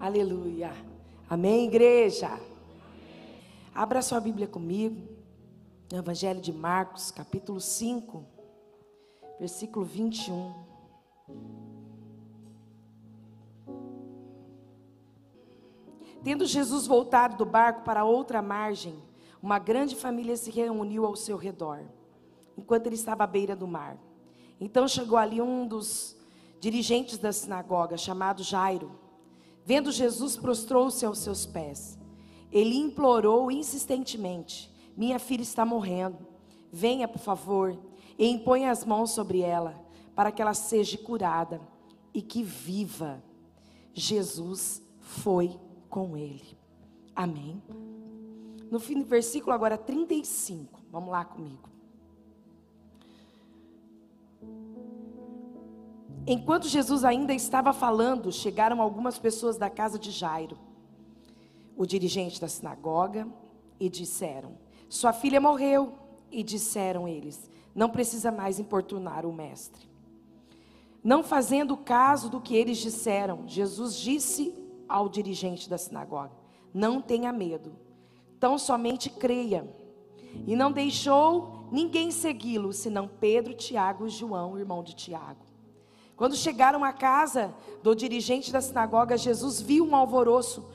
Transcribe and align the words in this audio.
Aleluia. 0.00 0.72
Amém, 1.28 1.66
igreja? 1.66 2.38
Abra 3.74 4.00
sua 4.00 4.20
Bíblia 4.20 4.46
comigo, 4.46 5.08
no 5.90 5.98
Evangelho 5.98 6.40
de 6.40 6.52
Marcos, 6.52 7.10
capítulo 7.10 7.60
5, 7.60 8.24
versículo 9.40 9.84
21. 9.84 10.54
Tendo 16.22 16.46
Jesus 16.46 16.86
voltado 16.86 17.36
do 17.36 17.44
barco 17.44 17.82
para 17.82 18.04
outra 18.04 18.40
margem, 18.40 18.94
uma 19.42 19.58
grande 19.58 19.96
família 19.96 20.36
se 20.36 20.52
reuniu 20.52 21.04
ao 21.04 21.16
seu 21.16 21.36
redor, 21.36 21.80
enquanto 22.56 22.86
ele 22.86 22.94
estava 22.94 23.24
à 23.24 23.26
beira 23.26 23.56
do 23.56 23.66
mar. 23.66 23.98
Então 24.60 24.86
chegou 24.86 25.18
ali 25.18 25.42
um 25.42 25.66
dos 25.66 26.16
dirigentes 26.60 27.18
da 27.18 27.32
sinagoga, 27.32 27.96
chamado 27.96 28.44
Jairo. 28.44 29.07
Vendo 29.68 29.92
Jesus, 29.92 30.34
prostrou-se 30.34 31.04
aos 31.04 31.18
seus 31.18 31.44
pés. 31.44 31.98
Ele 32.50 32.74
implorou 32.74 33.50
insistentemente: 33.50 34.72
Minha 34.96 35.18
filha 35.18 35.42
está 35.42 35.62
morrendo. 35.62 36.26
Venha, 36.72 37.06
por 37.06 37.18
favor, 37.18 37.78
e 38.18 38.26
impõe 38.26 38.64
as 38.64 38.82
mãos 38.82 39.10
sobre 39.10 39.40
ela, 39.40 39.74
para 40.14 40.32
que 40.32 40.40
ela 40.40 40.54
seja 40.54 40.96
curada 40.96 41.60
e 42.14 42.22
que 42.22 42.42
viva. 42.42 43.22
Jesus 43.92 44.82
foi 45.00 45.60
com 45.90 46.16
ele. 46.16 46.56
Amém. 47.14 47.62
No 48.70 48.80
fim 48.80 49.00
do 49.00 49.04
versículo 49.04 49.52
agora 49.52 49.76
35. 49.76 50.80
Vamos 50.90 51.10
lá 51.10 51.26
comigo. 51.26 51.68
Enquanto 56.30 56.68
Jesus 56.68 57.04
ainda 57.04 57.32
estava 57.32 57.72
falando, 57.72 58.30
chegaram 58.30 58.82
algumas 58.82 59.18
pessoas 59.18 59.56
da 59.56 59.70
casa 59.70 59.98
de 59.98 60.10
Jairo, 60.10 60.58
o 61.74 61.86
dirigente 61.86 62.38
da 62.38 62.46
sinagoga, 62.46 63.26
e 63.80 63.88
disseram: 63.88 64.58
Sua 64.90 65.14
filha 65.14 65.40
morreu. 65.40 65.94
E 66.30 66.42
disseram 66.42 67.08
eles: 67.08 67.50
Não 67.74 67.88
precisa 67.88 68.30
mais 68.30 68.58
importunar 68.58 69.24
o 69.24 69.32
mestre. 69.32 69.88
Não 71.02 71.22
fazendo 71.22 71.74
caso 71.78 72.28
do 72.28 72.42
que 72.42 72.54
eles 72.54 72.76
disseram, 72.76 73.48
Jesus 73.48 73.96
disse 73.96 74.54
ao 74.86 75.08
dirigente 75.08 75.66
da 75.66 75.78
sinagoga: 75.78 76.36
Não 76.74 77.00
tenha 77.00 77.32
medo, 77.32 77.72
tão 78.38 78.58
somente 78.58 79.08
creia. 79.08 79.66
E 80.46 80.54
não 80.54 80.70
deixou 80.70 81.70
ninguém 81.72 82.10
segui-lo, 82.10 82.70
senão 82.74 83.08
Pedro, 83.08 83.54
Tiago 83.54 84.06
e 84.06 84.10
João, 84.10 84.58
irmão 84.58 84.82
de 84.82 84.94
Tiago. 84.94 85.47
Quando 86.18 86.34
chegaram 86.34 86.82
à 86.82 86.92
casa 86.92 87.54
do 87.80 87.94
dirigente 87.94 88.50
da 88.50 88.60
sinagoga, 88.60 89.16
Jesus 89.16 89.60
viu 89.60 89.86
um 89.86 89.94
alvoroço 89.94 90.68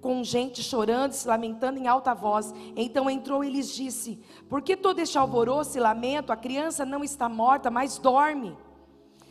com 0.00 0.24
gente 0.24 0.64
chorando, 0.64 1.12
se 1.12 1.28
lamentando 1.28 1.78
em 1.78 1.86
alta 1.86 2.12
voz. 2.12 2.52
Então 2.74 3.08
entrou 3.08 3.44
e 3.44 3.50
lhes 3.50 3.72
disse: 3.72 4.20
Por 4.48 4.60
que 4.60 4.76
todo 4.76 4.98
este 4.98 5.16
alvoroço 5.16 5.78
e 5.78 5.80
lamento? 5.80 6.32
A 6.32 6.36
criança 6.36 6.84
não 6.84 7.04
está 7.04 7.28
morta, 7.28 7.70
mas 7.70 7.98
dorme. 7.98 8.58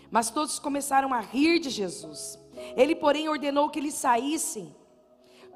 Mas 0.10 0.30
todos 0.30 0.60
começaram 0.60 1.14
a 1.14 1.20
rir 1.20 1.60
de 1.60 1.70
Jesus. 1.70 2.40
Ele, 2.78 2.96
porém, 2.96 3.28
ordenou 3.28 3.70
que 3.70 3.80
eles 3.80 3.96
saíssem. 3.96 4.74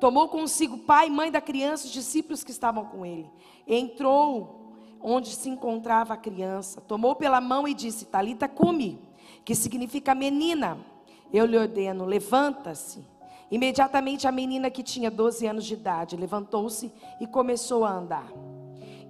Tomou 0.02 0.28
consigo 0.28 0.80
pai 0.80 1.08
e 1.08 1.12
mãe 1.12 1.32
da 1.32 1.40
criança, 1.40 1.86
os 1.86 1.94
discípulos 1.94 2.44
que 2.44 2.52
estavam 2.52 2.84
com 2.84 3.06
ele. 3.06 3.32
Entrou 3.66 4.76
onde 5.00 5.30
se 5.30 5.48
encontrava 5.48 6.14
a 6.14 6.18
criança, 6.18 6.82
tomou 6.82 7.16
pela 7.16 7.40
mão 7.40 7.66
e 7.66 7.74
disse: 7.74 8.04
Talita, 8.04 8.50
come 8.50 9.13
que 9.44 9.56
significa 9.56 10.16
menina. 10.16 10.78
Eu 11.32 11.46
lhe 11.46 11.58
ordeno, 11.58 12.06
levanta-se. 12.06 13.06
Imediatamente 13.50 14.28
a 14.28 14.32
menina 14.32 14.70
que 14.70 14.84
tinha 14.84 15.12
12 15.12 15.46
anos 15.46 15.66
de 15.66 15.74
idade 15.74 16.16
levantou-se 16.16 16.92
e 17.20 17.28
começou 17.28 17.86
a 17.86 17.92
andar. 17.92 18.32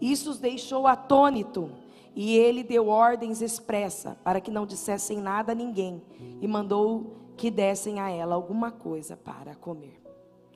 Isso 0.01 0.31
os 0.31 0.39
deixou 0.39 0.85
atônito, 0.85 1.71
e 2.15 2.37
ele 2.37 2.63
deu 2.63 2.89
ordens 2.89 3.41
expressa 3.41 4.17
para 4.23 4.39
que 4.39 4.51
não 4.51 4.65
dissessem 4.65 5.17
nada 5.17 5.51
a 5.51 5.55
ninguém 5.55 6.01
e 6.41 6.47
mandou 6.47 7.15
que 7.35 7.49
dessem 7.49 7.99
a 7.99 8.09
ela 8.09 8.35
alguma 8.35 8.71
coisa 8.71 9.17
para 9.17 9.55
comer. 9.55 9.99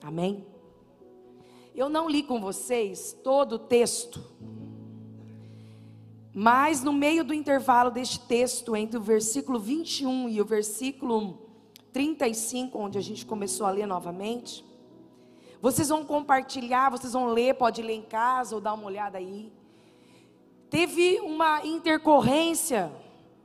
Amém? 0.02 0.46
Eu 1.74 1.88
não 1.88 2.08
li 2.08 2.22
com 2.22 2.40
vocês 2.40 3.16
todo 3.24 3.54
o 3.54 3.58
texto, 3.58 4.22
mas 6.34 6.82
no 6.82 6.92
meio 6.92 7.24
do 7.24 7.34
intervalo 7.34 7.90
deste 7.90 8.20
texto, 8.20 8.76
entre 8.76 8.98
o 8.98 9.00
versículo 9.00 9.58
21 9.58 10.28
e 10.28 10.40
o 10.40 10.44
versículo 10.44 11.38
35, 11.92 12.78
onde 12.78 12.98
a 12.98 13.00
gente 13.00 13.24
começou 13.24 13.66
a 13.66 13.70
ler 13.70 13.86
novamente, 13.86 14.64
vocês 15.60 15.88
vão 15.88 16.04
compartilhar, 16.04 16.90
vocês 16.90 17.12
vão 17.12 17.26
ler, 17.26 17.54
pode 17.54 17.82
ler 17.82 17.94
em 17.94 18.02
casa 18.02 18.54
ou 18.54 18.60
dar 18.60 18.74
uma 18.74 18.84
olhada 18.84 19.18
aí. 19.18 19.52
Teve 20.70 21.18
uma 21.20 21.64
intercorrência 21.66 22.92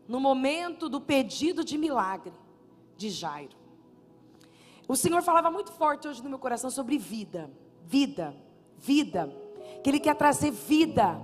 no 0.07 0.19
momento 0.19 0.89
do 0.89 1.01
pedido 1.01 1.63
de 1.63 1.77
milagre 1.77 2.33
de 2.97 3.09
Jairo. 3.09 3.55
O 4.87 4.95
Senhor 4.95 5.23
falava 5.23 5.49
muito 5.49 5.71
forte 5.71 6.07
hoje 6.07 6.21
no 6.21 6.29
meu 6.29 6.37
coração 6.37 6.69
sobre 6.69 6.97
vida, 6.97 7.49
vida, 7.85 8.35
vida, 8.77 9.33
que 9.81 9.89
Ele 9.89 9.99
quer 9.99 10.15
trazer 10.15 10.51
vida 10.51 11.19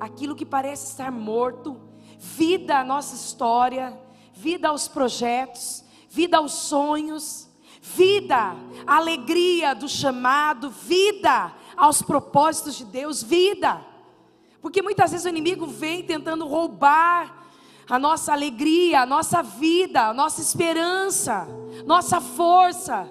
aquilo 0.00 0.34
que 0.34 0.44
parece 0.44 0.90
estar 0.90 1.10
morto, 1.10 1.80
vida 2.18 2.78
à 2.78 2.84
nossa 2.84 3.14
história, 3.14 3.98
vida 4.32 4.68
aos 4.68 4.88
projetos, 4.88 5.84
vida 6.08 6.38
aos 6.38 6.52
sonhos, 6.52 7.48
vida 7.80 8.56
à 8.86 8.96
alegria 8.96 9.74
do 9.74 9.88
chamado, 9.88 10.70
vida 10.70 11.54
aos 11.76 12.02
propósitos 12.02 12.76
de 12.76 12.84
Deus, 12.84 13.22
vida. 13.22 13.84
Porque 14.60 14.82
muitas 14.82 15.10
vezes 15.12 15.26
o 15.26 15.28
inimigo 15.28 15.66
vem 15.66 16.02
tentando 16.02 16.46
roubar 16.46 17.46
a 17.88 17.98
nossa 17.98 18.32
alegria, 18.32 19.02
a 19.02 19.06
nossa 19.06 19.42
vida, 19.42 20.08
a 20.08 20.14
nossa 20.14 20.40
esperança, 20.40 21.46
nossa 21.84 22.20
força. 22.20 23.08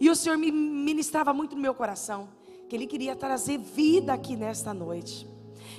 E 0.00 0.10
o 0.10 0.14
Senhor 0.14 0.36
me 0.36 0.50
ministrava 0.50 1.32
muito 1.32 1.56
no 1.56 1.62
meu 1.62 1.74
coração 1.74 2.28
que 2.68 2.76
Ele 2.76 2.86
queria 2.86 3.16
trazer 3.16 3.58
vida 3.58 4.12
aqui 4.12 4.36
nesta 4.36 4.74
noite. 4.74 5.37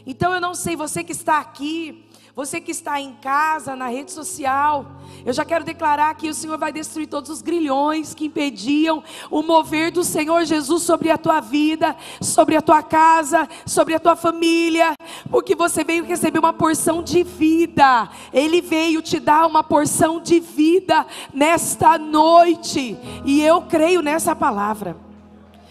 Então 0.09 0.33
eu 0.33 0.41
não 0.41 0.55
sei, 0.55 0.75
você 0.75 1.03
que 1.03 1.11
está 1.11 1.37
aqui, 1.37 2.03
você 2.35 2.59
que 2.59 2.71
está 2.71 2.99
em 2.99 3.13
casa, 3.21 3.75
na 3.75 3.89
rede 3.89 4.11
social, 4.11 4.83
eu 5.23 5.31
já 5.31 5.45
quero 5.45 5.63
declarar 5.63 6.15
que 6.15 6.27
o 6.27 6.33
Senhor 6.33 6.57
vai 6.57 6.73
destruir 6.73 7.05
todos 7.05 7.29
os 7.29 7.43
grilhões 7.43 8.15
que 8.15 8.25
impediam 8.25 9.03
o 9.29 9.43
mover 9.43 9.91
do 9.91 10.03
Senhor 10.03 10.43
Jesus 10.45 10.81
sobre 10.81 11.11
a 11.11 11.17
tua 11.17 11.39
vida, 11.39 11.95
sobre 12.19 12.55
a 12.55 12.61
tua 12.63 12.81
casa, 12.81 13.47
sobre 13.67 13.93
a 13.93 13.99
tua 13.99 14.15
família, 14.15 14.95
porque 15.29 15.55
você 15.55 15.83
veio 15.83 16.03
receber 16.03 16.39
uma 16.39 16.53
porção 16.53 17.03
de 17.03 17.21
vida. 17.21 18.09
Ele 18.33 18.61
veio 18.61 19.03
te 19.03 19.19
dar 19.19 19.45
uma 19.45 19.63
porção 19.63 20.19
de 20.19 20.39
vida 20.39 21.05
nesta 21.31 21.99
noite, 21.99 22.97
e 23.23 23.43
eu 23.43 23.61
creio 23.61 24.01
nessa 24.01 24.35
palavra. 24.35 24.97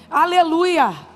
Aleluia. 0.08 1.07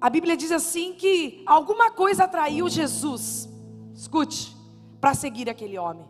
A 0.00 0.08
Bíblia 0.08 0.36
diz 0.36 0.52
assim 0.52 0.94
que 0.94 1.42
alguma 1.44 1.90
coisa 1.90 2.24
atraiu 2.24 2.68
Jesus. 2.68 3.48
Escute, 3.94 4.56
para 5.00 5.14
seguir 5.14 5.50
aquele 5.50 5.76
homem. 5.78 6.06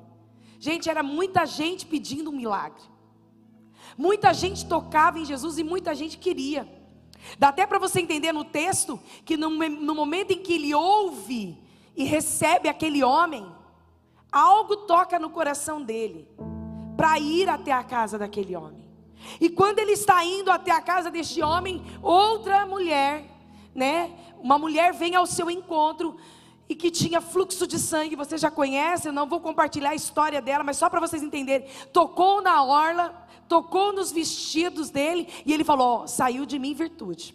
Gente, 0.59 0.91
era 0.91 1.03
muita 1.03 1.47
gente 1.47 1.87
pedindo 1.87 2.31
um 2.31 2.37
milagre. 2.37 2.83
Muita 3.97 4.33
gente 4.35 4.67
tocava 4.67 5.19
em 5.19 5.25
Jesus 5.25 5.59
e 5.59 5.65
muita 5.65 5.95
gente 5.95 6.19
queria. 6.19 6.69
Dá 7.39 7.49
até 7.49 7.67
para 7.67 7.79
você 7.79 8.01
entender 8.01 8.33
no 8.33 8.45
texto 8.45 9.01
que 9.25 9.37
no, 9.37 9.51
no 9.51 9.95
momento 9.95 10.33
em 10.33 10.43
que 10.43 10.55
ele 10.55 10.75
ouve 10.75 11.59
e 11.97 12.05
recebe 12.05 12.69
aquele 12.69 13.03
homem, 13.03 13.47
algo 14.31 14.77
toca 14.77 15.19
no 15.19 15.31
coração 15.31 15.83
dele 15.83 16.29
para 16.97 17.19
ir 17.19 17.49
até 17.49 17.73
a 17.73 17.83
casa 17.83 18.19
daquele 18.19 18.55
homem. 18.55 18.87
E 19.41 19.49
quando 19.49 19.79
ele 19.79 19.93
está 19.93 20.25
indo 20.25 20.51
até 20.51 20.71
a 20.71 20.81
casa 20.81 21.11
deste 21.11 21.43
homem, 21.43 21.83
outra 22.03 22.67
mulher 22.67 23.38
né? 23.79 24.11
Uma 24.41 24.59
mulher 24.59 24.93
vem 24.93 25.15
ao 25.15 25.25
seu 25.25 25.51
encontro 25.51 26.17
e 26.69 26.75
que 26.75 26.91
tinha 26.91 27.21
fluxo 27.21 27.67
de 27.67 27.79
sangue, 27.79 28.15
você 28.15 28.37
já 28.37 28.51
conhece, 28.51 29.09
eu 29.09 29.13
não 29.13 29.27
vou 29.27 29.41
compartilhar 29.41 29.91
a 29.91 29.95
história 29.95 30.43
dela, 30.43 30.63
mas 30.63 30.77
só 30.77 30.91
para 30.91 31.01
vocês 31.01 31.23
entenderem. 31.23 31.67
Tocou 31.93 32.43
na 32.43 32.63
orla, 32.63 33.27
tocou 33.49 33.93
nos 33.93 34.13
vestidos 34.13 34.91
dele 34.91 35.27
e 35.47 35.53
ele 35.55 35.65
falou: 35.65 36.07
saiu 36.07 36.45
de 36.45 36.59
mim 36.59 36.75
virtude. 36.75 37.35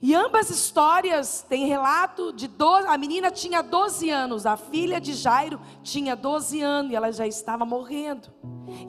E 0.00 0.14
ambas 0.14 0.50
histórias 0.50 1.44
têm 1.48 1.66
relato 1.66 2.32
de 2.32 2.46
12, 2.46 2.86
a 2.86 2.98
menina 2.98 3.30
tinha 3.30 3.62
12 3.62 4.10
anos, 4.10 4.46
a 4.46 4.56
filha 4.56 5.00
de 5.00 5.14
Jairo 5.14 5.60
tinha 5.82 6.14
12 6.14 6.60
anos 6.60 6.92
e 6.92 6.94
ela 6.94 7.10
já 7.10 7.26
estava 7.26 7.64
morrendo. 7.64 8.28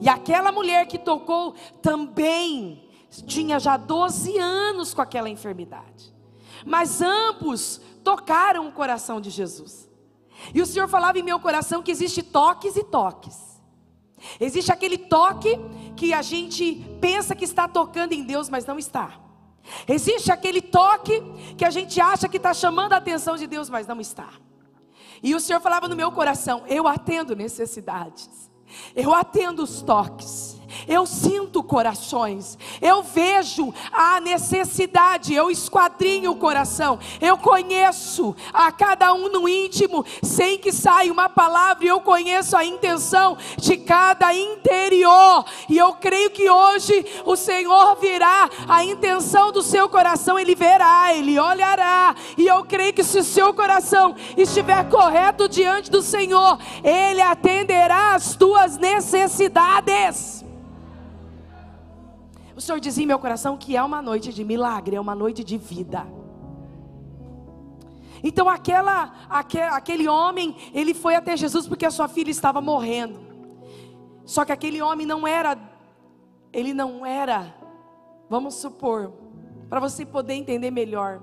E 0.00 0.08
aquela 0.08 0.52
mulher 0.52 0.86
que 0.86 0.98
tocou 0.98 1.54
também 1.82 2.87
tinha 3.26 3.58
já 3.58 3.76
12 3.76 4.38
anos 4.38 4.94
com 4.94 5.02
aquela 5.02 5.28
enfermidade. 5.28 6.14
Mas 6.64 7.00
ambos 7.00 7.80
tocaram 8.04 8.68
o 8.68 8.72
coração 8.72 9.20
de 9.20 9.30
Jesus. 9.30 9.88
E 10.54 10.62
o 10.62 10.66
Senhor 10.66 10.88
falava 10.88 11.18
em 11.18 11.22
meu 11.22 11.40
coração 11.40 11.82
que 11.82 11.90
existe 11.90 12.22
toques 12.22 12.76
e 12.76 12.84
toques. 12.84 13.60
Existe 14.40 14.72
aquele 14.72 14.98
toque 14.98 15.58
que 15.96 16.12
a 16.12 16.22
gente 16.22 16.74
pensa 17.00 17.34
que 17.34 17.44
está 17.44 17.68
tocando 17.68 18.12
em 18.12 18.22
Deus, 18.22 18.48
mas 18.48 18.64
não 18.64 18.78
está. 18.78 19.12
Existe 19.86 20.32
aquele 20.32 20.62
toque 20.62 21.22
que 21.56 21.64
a 21.64 21.70
gente 21.70 22.00
acha 22.00 22.28
que 22.28 22.36
está 22.36 22.54
chamando 22.54 22.94
a 22.94 22.96
atenção 22.96 23.36
de 23.36 23.46
Deus, 23.46 23.68
mas 23.68 23.86
não 23.86 24.00
está. 24.00 24.30
E 25.22 25.34
o 25.34 25.40
Senhor 25.40 25.60
falava 25.60 25.88
no 25.88 25.96
meu 25.96 26.10
coração: 26.10 26.64
eu 26.66 26.86
atendo 26.86 27.36
necessidades, 27.36 28.50
eu 28.94 29.14
atendo 29.14 29.62
os 29.62 29.82
toques 29.82 30.47
eu 30.88 31.06
sinto 31.06 31.62
corações, 31.62 32.58
eu 32.80 33.02
vejo 33.02 33.72
a 33.92 34.20
necessidade, 34.20 35.34
eu 35.34 35.50
esquadrinho 35.50 36.32
o 36.32 36.36
coração, 36.36 36.98
eu 37.20 37.36
conheço 37.36 38.34
a 38.52 38.72
cada 38.72 39.12
um 39.12 39.30
no 39.30 39.48
íntimo, 39.48 40.04
sem 40.22 40.58
que 40.58 40.72
saia 40.72 41.12
uma 41.12 41.28
palavra, 41.28 41.86
eu 41.86 42.00
conheço 42.00 42.56
a 42.56 42.64
intenção 42.64 43.36
de 43.58 43.76
cada 43.76 44.34
interior, 44.34 45.44
e 45.68 45.76
eu 45.76 45.92
creio 45.92 46.30
que 46.30 46.48
hoje 46.48 47.04
o 47.24 47.36
Senhor 47.36 47.96
virá. 47.96 48.48
A 48.66 48.84
intenção 48.84 49.52
do 49.52 49.62
seu 49.62 49.88
coração, 49.88 50.38
Ele 50.38 50.54
verá, 50.54 51.14
Ele 51.14 51.38
olhará, 51.38 52.14
e 52.36 52.46
eu 52.46 52.64
creio 52.64 52.94
que 52.94 53.04
se 53.04 53.18
o 53.18 53.24
seu 53.24 53.52
coração 53.52 54.14
estiver 54.36 54.88
correto 54.88 55.48
diante 55.48 55.90
do 55.90 56.02
Senhor, 56.02 56.58
Ele 56.82 57.20
atenderá 57.20 58.14
as 58.14 58.34
tuas 58.34 58.78
necessidades. 58.78 60.47
O 62.58 62.60
Senhor 62.60 62.80
dizia 62.80 63.04
em 63.04 63.06
meu 63.06 63.20
coração 63.20 63.56
que 63.56 63.76
é 63.76 63.82
uma 63.84 64.02
noite 64.02 64.32
de 64.34 64.42
milagre, 64.42 64.96
é 64.96 65.00
uma 65.00 65.14
noite 65.14 65.44
de 65.44 65.56
vida. 65.56 66.04
Então 68.20 68.48
aquela, 68.48 69.14
aquele, 69.30 69.62
aquele 69.62 70.08
homem, 70.08 70.56
ele 70.74 70.92
foi 70.92 71.14
até 71.14 71.36
Jesus 71.36 71.68
porque 71.68 71.86
a 71.86 71.90
sua 71.92 72.08
filha 72.08 72.32
estava 72.32 72.60
morrendo. 72.60 73.20
Só 74.24 74.44
que 74.44 74.50
aquele 74.50 74.82
homem 74.82 75.06
não 75.06 75.24
era, 75.24 75.56
ele 76.52 76.74
não 76.74 77.06
era, 77.06 77.54
vamos 78.28 78.56
supor, 78.56 79.12
para 79.68 79.78
você 79.78 80.04
poder 80.04 80.34
entender 80.34 80.72
melhor, 80.72 81.22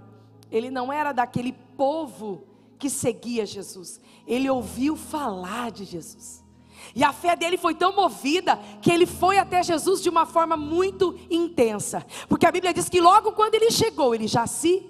ele 0.49 0.69
não 0.69 0.89
era 0.93 1.11
daquele 1.11 1.51
povo 1.51 2.45
que 2.79 2.89
seguia 2.89 3.45
Jesus. 3.45 3.99
Ele 4.25 4.49
ouviu 4.49 4.95
falar 4.95 5.69
de 5.69 5.83
Jesus. 5.83 6.44
E 6.93 7.03
a 7.03 7.13
fé 7.13 7.35
dele 7.35 7.57
foi 7.57 7.73
tão 7.73 7.95
movida 7.95 8.57
que 8.81 8.91
ele 8.91 9.05
foi 9.05 9.37
até 9.37 9.63
Jesus 9.63 10.01
de 10.01 10.09
uma 10.09 10.25
forma 10.25 10.57
muito 10.57 11.17
intensa. 11.29 12.05
Porque 12.27 12.45
a 12.45 12.51
Bíblia 12.51 12.73
diz 12.73 12.89
que 12.89 12.99
logo 13.01 13.31
quando 13.31 13.55
ele 13.55 13.71
chegou, 13.71 14.13
ele 14.13 14.27
já 14.27 14.45
se 14.45 14.81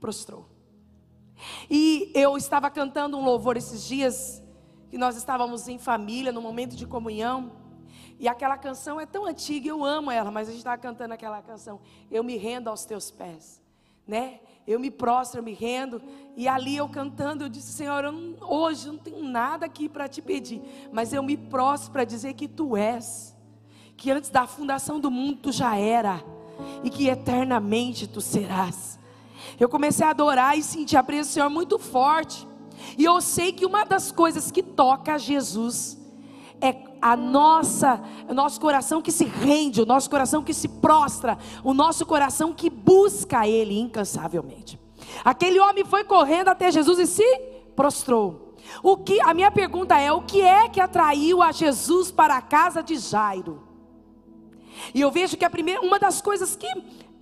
prostrou. 0.00 0.48
E 1.70 2.10
eu 2.14 2.36
estava 2.36 2.70
cantando 2.70 3.16
um 3.16 3.24
louvor 3.24 3.56
esses 3.56 3.84
dias, 3.84 4.42
que 4.90 4.98
nós 4.98 5.16
estávamos 5.16 5.68
em 5.68 5.78
família, 5.78 6.32
no 6.32 6.40
momento 6.40 6.76
de 6.76 6.86
comunhão. 6.86 7.52
E 8.18 8.28
aquela 8.28 8.56
canção 8.56 9.00
é 9.00 9.06
tão 9.06 9.26
antiga, 9.26 9.68
eu 9.68 9.84
amo 9.84 10.10
ela, 10.10 10.30
mas 10.30 10.48
a 10.48 10.50
gente 10.52 10.60
estava 10.60 10.78
cantando 10.78 11.14
aquela 11.14 11.42
canção. 11.42 11.80
Eu 12.10 12.22
me 12.22 12.36
rendo 12.36 12.68
aos 12.68 12.84
teus 12.84 13.10
pés, 13.10 13.60
né? 14.06 14.40
eu 14.66 14.80
me 14.80 14.90
prostro, 14.90 15.40
eu 15.40 15.44
me 15.44 15.52
rendo. 15.52 16.00
E 16.36 16.48
ali 16.48 16.76
eu 16.76 16.88
cantando, 16.88 17.44
eu 17.44 17.48
disse: 17.48 17.72
Senhor, 17.72 18.04
eu 18.04 18.12
não, 18.12 18.34
hoje 18.40 18.86
eu 18.86 18.94
não 18.94 19.00
tenho 19.00 19.22
nada 19.22 19.66
aqui 19.66 19.88
para 19.88 20.08
te 20.08 20.22
pedir, 20.22 20.62
mas 20.92 21.12
eu 21.12 21.22
me 21.22 21.36
prostro 21.36 21.92
para 21.92 22.04
dizer 22.04 22.34
que 22.34 22.48
tu 22.48 22.76
és, 22.76 23.36
que 23.96 24.10
antes 24.10 24.30
da 24.30 24.46
fundação 24.46 24.98
do 24.98 25.10
mundo 25.10 25.38
tu 25.42 25.52
já 25.52 25.76
era, 25.76 26.24
e 26.82 26.90
que 26.90 27.08
eternamente 27.08 28.06
tu 28.06 28.20
serás. 28.20 28.98
Eu 29.60 29.68
comecei 29.68 30.06
a 30.06 30.10
adorar 30.10 30.58
e 30.58 30.62
sentir 30.62 30.96
a 30.96 31.02
presença 31.02 31.30
do 31.30 31.34
Senhor 31.34 31.50
muito 31.50 31.78
forte. 31.78 32.48
E 32.98 33.04
eu 33.04 33.20
sei 33.20 33.52
que 33.52 33.64
uma 33.64 33.84
das 33.84 34.10
coisas 34.10 34.50
que 34.50 34.62
toca 34.62 35.14
a 35.14 35.18
Jesus 35.18 35.98
é 36.60 36.72
a 37.04 37.14
nossa, 37.18 38.02
o 38.26 38.32
nosso 38.32 38.58
coração 38.58 39.02
que 39.02 39.12
se 39.12 39.26
rende, 39.26 39.82
o 39.82 39.84
nosso 39.84 40.08
coração 40.08 40.42
que 40.42 40.54
se 40.54 40.66
prostra, 40.66 41.36
o 41.62 41.74
nosso 41.74 42.06
coração 42.06 42.54
que 42.54 42.70
busca 42.70 43.46
Ele 43.46 43.78
incansavelmente. 43.78 44.80
Aquele 45.22 45.60
homem 45.60 45.84
foi 45.84 46.02
correndo 46.04 46.48
até 46.48 46.72
Jesus 46.72 46.98
e 46.98 47.06
se 47.06 47.38
prostrou. 47.76 48.54
O 48.82 48.96
que 48.96 49.20
a 49.20 49.34
minha 49.34 49.50
pergunta 49.50 50.00
é: 50.00 50.10
o 50.10 50.22
que 50.22 50.40
é 50.40 50.66
que 50.66 50.80
atraiu 50.80 51.42
a 51.42 51.52
Jesus 51.52 52.10
para 52.10 52.38
a 52.38 52.40
casa 52.40 52.82
de 52.82 52.96
Jairo? 52.96 53.62
E 54.94 55.02
eu 55.02 55.10
vejo 55.10 55.36
que 55.36 55.44
a 55.44 55.50
primeira, 55.50 55.82
uma 55.82 55.98
das 55.98 56.22
coisas 56.22 56.56
que 56.56 56.66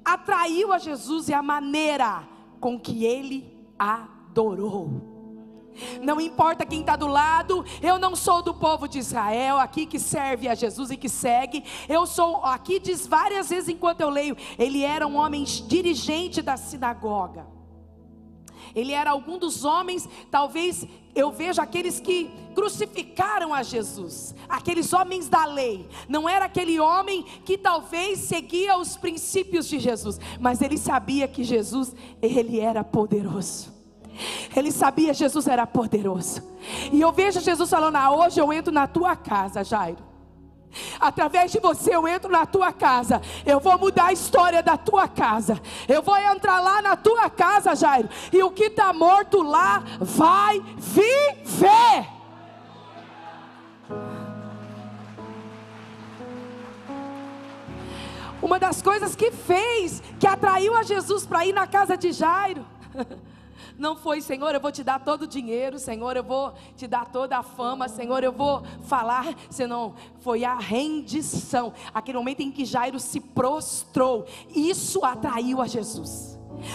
atraiu 0.04 0.72
a 0.72 0.78
Jesus 0.78 1.28
é 1.28 1.34
a 1.34 1.42
maneira 1.42 2.22
com 2.60 2.78
que 2.78 3.04
ele 3.04 3.52
adorou. 3.76 5.11
Não 6.02 6.20
importa 6.20 6.66
quem 6.66 6.80
está 6.80 6.96
do 6.96 7.06
lado, 7.06 7.64
eu 7.80 7.98
não 7.98 8.14
sou 8.14 8.42
do 8.42 8.54
povo 8.54 8.86
de 8.86 8.98
Israel, 8.98 9.58
aqui 9.58 9.86
que 9.86 9.98
serve 9.98 10.48
a 10.48 10.54
Jesus 10.54 10.90
e 10.90 10.96
que 10.96 11.08
segue. 11.08 11.64
Eu 11.88 12.06
sou, 12.06 12.44
aqui 12.44 12.78
diz 12.78 13.06
várias 13.06 13.50
vezes 13.50 13.68
enquanto 13.68 14.00
eu 14.00 14.10
leio, 14.10 14.36
ele 14.58 14.82
era 14.82 15.06
um 15.06 15.16
homem 15.16 15.44
dirigente 15.44 16.42
da 16.42 16.56
sinagoga. 16.56 17.46
Ele 18.74 18.92
era 18.92 19.10
algum 19.10 19.38
dos 19.38 19.64
homens, 19.64 20.08
talvez 20.30 20.86
eu 21.14 21.30
vejo 21.30 21.60
aqueles 21.60 22.00
que 22.00 22.30
crucificaram 22.54 23.52
a 23.52 23.62
Jesus, 23.62 24.34
aqueles 24.48 24.92
homens 24.92 25.28
da 25.28 25.44
lei. 25.44 25.88
Não 26.08 26.28
era 26.28 26.46
aquele 26.46 26.80
homem 26.80 27.22
que 27.44 27.58
talvez 27.58 28.20
seguia 28.20 28.78
os 28.78 28.96
princípios 28.96 29.68
de 29.68 29.78
Jesus, 29.78 30.18
mas 30.40 30.62
ele 30.62 30.78
sabia 30.78 31.28
que 31.28 31.44
Jesus, 31.44 31.94
ele 32.20 32.60
era 32.60 32.82
poderoso. 32.82 33.71
Ele 34.54 34.70
sabia 34.70 35.14
Jesus 35.14 35.46
era 35.46 35.66
poderoso. 35.66 36.42
E 36.92 37.00
eu 37.00 37.12
vejo 37.12 37.40
Jesus 37.40 37.68
falando: 37.68 37.96
ah, 37.96 38.10
hoje 38.10 38.40
eu 38.40 38.52
entro 38.52 38.72
na 38.72 38.86
tua 38.86 39.16
casa, 39.16 39.64
Jairo. 39.64 40.12
Através 40.98 41.52
de 41.52 41.60
você 41.60 41.94
eu 41.94 42.06
entro 42.08 42.30
na 42.30 42.46
tua 42.46 42.72
casa. 42.72 43.20
Eu 43.44 43.60
vou 43.60 43.78
mudar 43.78 44.06
a 44.06 44.12
história 44.12 44.62
da 44.62 44.76
tua 44.76 45.06
casa. 45.06 45.60
Eu 45.88 46.02
vou 46.02 46.16
entrar 46.16 46.60
lá 46.60 46.80
na 46.80 46.96
tua 46.96 47.28
casa, 47.28 47.74
Jairo. 47.74 48.08
E 48.32 48.42
o 48.42 48.50
que 48.50 48.64
está 48.64 48.92
morto 48.92 49.42
lá 49.42 49.82
vai 50.00 50.60
viver. 50.76 52.06
Uma 58.40 58.58
das 58.58 58.82
coisas 58.82 59.14
que 59.14 59.30
fez, 59.30 60.02
que 60.18 60.26
atraiu 60.26 60.74
a 60.74 60.82
Jesus 60.82 61.24
para 61.24 61.46
ir 61.46 61.52
na 61.52 61.66
casa 61.66 61.96
de 61.96 62.12
Jairo. 62.12 62.66
Não 63.78 63.96
foi, 63.96 64.20
Senhor, 64.20 64.54
eu 64.54 64.60
vou 64.60 64.72
te 64.72 64.82
dar 64.84 65.00
todo 65.00 65.22
o 65.22 65.26
dinheiro, 65.26 65.78
Senhor, 65.78 66.16
eu 66.16 66.24
vou 66.24 66.54
te 66.76 66.86
dar 66.86 67.06
toda 67.06 67.38
a 67.38 67.42
fama, 67.42 67.88
Senhor, 67.88 68.22
eu 68.22 68.32
vou 68.32 68.62
falar, 68.84 69.34
senão 69.50 69.94
foi 70.20 70.44
a 70.44 70.54
rendição, 70.54 71.72
aquele 71.92 72.18
momento 72.18 72.40
em 72.40 72.50
que 72.50 72.64
Jairo 72.64 73.00
se 73.00 73.20
prostrou, 73.20 74.26
isso 74.54 75.04
atraiu 75.04 75.60
a 75.60 75.66
Jesus. 75.66 76.31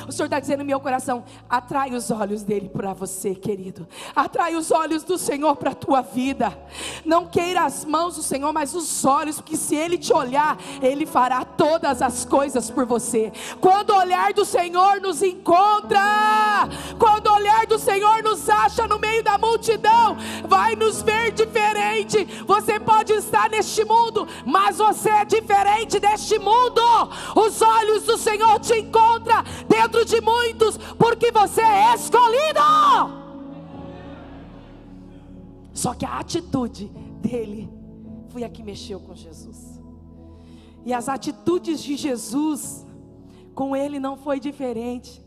O 0.08 0.12
Senhor 0.12 0.26
está 0.26 0.40
dizendo 0.40 0.60
no 0.60 0.66
meu 0.66 0.80
coração: 0.80 1.24
atrai 1.50 1.94
os 1.94 2.12
olhos 2.12 2.44
dele 2.44 2.70
para 2.70 2.94
você, 2.94 3.34
querido. 3.34 3.88
Atrai 4.16 4.56
os 4.56 4.72
olhos 4.72 5.04
do 5.04 5.18
Senhor 5.18 5.56
para 5.56 5.72
a 5.72 5.76
tua 5.76 6.02
vida. 6.02 6.58
Não 7.06 7.26
queira 7.28 7.64
as 7.64 7.86
mãos 7.86 8.16
do 8.16 8.24
Senhor, 8.24 8.52
mas 8.54 8.74
os 8.74 9.06
olhos, 9.06 9.38
porque 9.38 9.58
se 9.58 9.76
ele 9.76 9.98
te 9.98 10.14
olhar, 10.14 10.58
ele 10.82 11.06
fará 11.06 11.44
todas 11.44 12.02
as 12.02 12.26
coisas 12.26 12.70
por 12.70 12.86
você. 12.86 13.32
Quando 13.60 13.92
o 13.92 13.98
olhar 13.98 14.34
do 14.34 14.46
Senhor 14.46 15.00
nos 15.02 15.22
encontra, 15.22 16.00
quando 17.00 17.28
o 17.28 17.34
olhar 17.34 17.66
do 17.66 17.80
Senhor 17.80 18.24
nos 18.24 18.50
acha 18.50 18.88
no 18.88 19.00
meio 19.00 19.24
da 19.24 19.38
multidão, 19.38 20.18
vai 20.48 20.76
nos 20.76 21.02
ver 21.02 21.32
diferente. 21.32 22.26
Você 22.46 22.80
pode 22.80 23.14
estar 23.14 23.50
neste 23.50 23.84
mundo, 23.84 24.28
mas 24.46 24.78
você 24.78 25.10
é 25.10 25.26
diferente 25.26 26.00
deste 26.00 26.38
mundo. 26.40 26.82
Os 27.36 27.62
olhos 27.62 28.04
do 28.04 28.18
Senhor 28.18 28.60
te 28.60 28.74
encontram 28.80 29.44
dentro 29.68 30.06
de 30.06 30.20
muitos, 30.22 30.78
porque 30.98 31.32
você 31.32 31.62
é 31.62 31.94
escolhido. 31.94 32.60
Só 35.74 35.94
que 35.94 36.06
a 36.06 36.20
atitude 36.20 36.88
dele 37.22 37.70
foi 38.30 38.44
a 38.44 38.50
que 38.50 38.64
mexeu 38.64 39.00
com 39.00 39.16
Jesus. 39.16 39.82
E 40.86 40.94
as 40.94 41.10
atitudes 41.10 41.84
de 41.84 41.96
Jesus 41.96 42.86
com 43.54 43.76
ele 43.76 44.00
não 44.00 44.18
foi 44.18 44.40
diferente. 44.40 45.24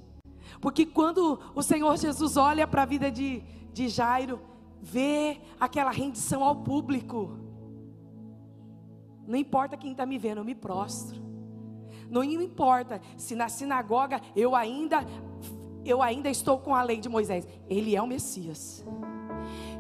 Porque 0.61 0.85
quando 0.85 1.39
o 1.55 1.63
Senhor 1.63 1.97
Jesus 1.97 2.37
olha 2.37 2.67
para 2.67 2.83
a 2.83 2.87
vida 2.87 3.11
de, 3.11 3.43
de 3.73 3.89
Jairo, 3.89 4.41
vê 4.81 5.41
aquela 5.59 5.91
rendição 5.91 6.43
ao 6.43 6.57
público. 6.57 7.39
Não 9.27 9.37
importa 9.37 9.77
quem 9.77 9.93
está 9.93 10.05
me 10.05 10.19
vendo, 10.19 10.39
eu 10.39 10.45
me 10.45 10.55
prostro. 10.55 11.30
Não 12.11 12.25
importa 12.25 13.01
se 13.17 13.35
na 13.35 13.49
sinagoga 13.49 14.21
eu 14.35 14.55
ainda 14.55 15.05
eu 15.85 16.03
ainda 16.03 16.29
estou 16.29 16.59
com 16.59 16.75
a 16.75 16.83
lei 16.83 16.99
de 16.99 17.09
Moisés. 17.09 17.47
Ele 17.69 17.97
é 17.97 18.03
o 18.03 18.07
Messias. 18.07 18.85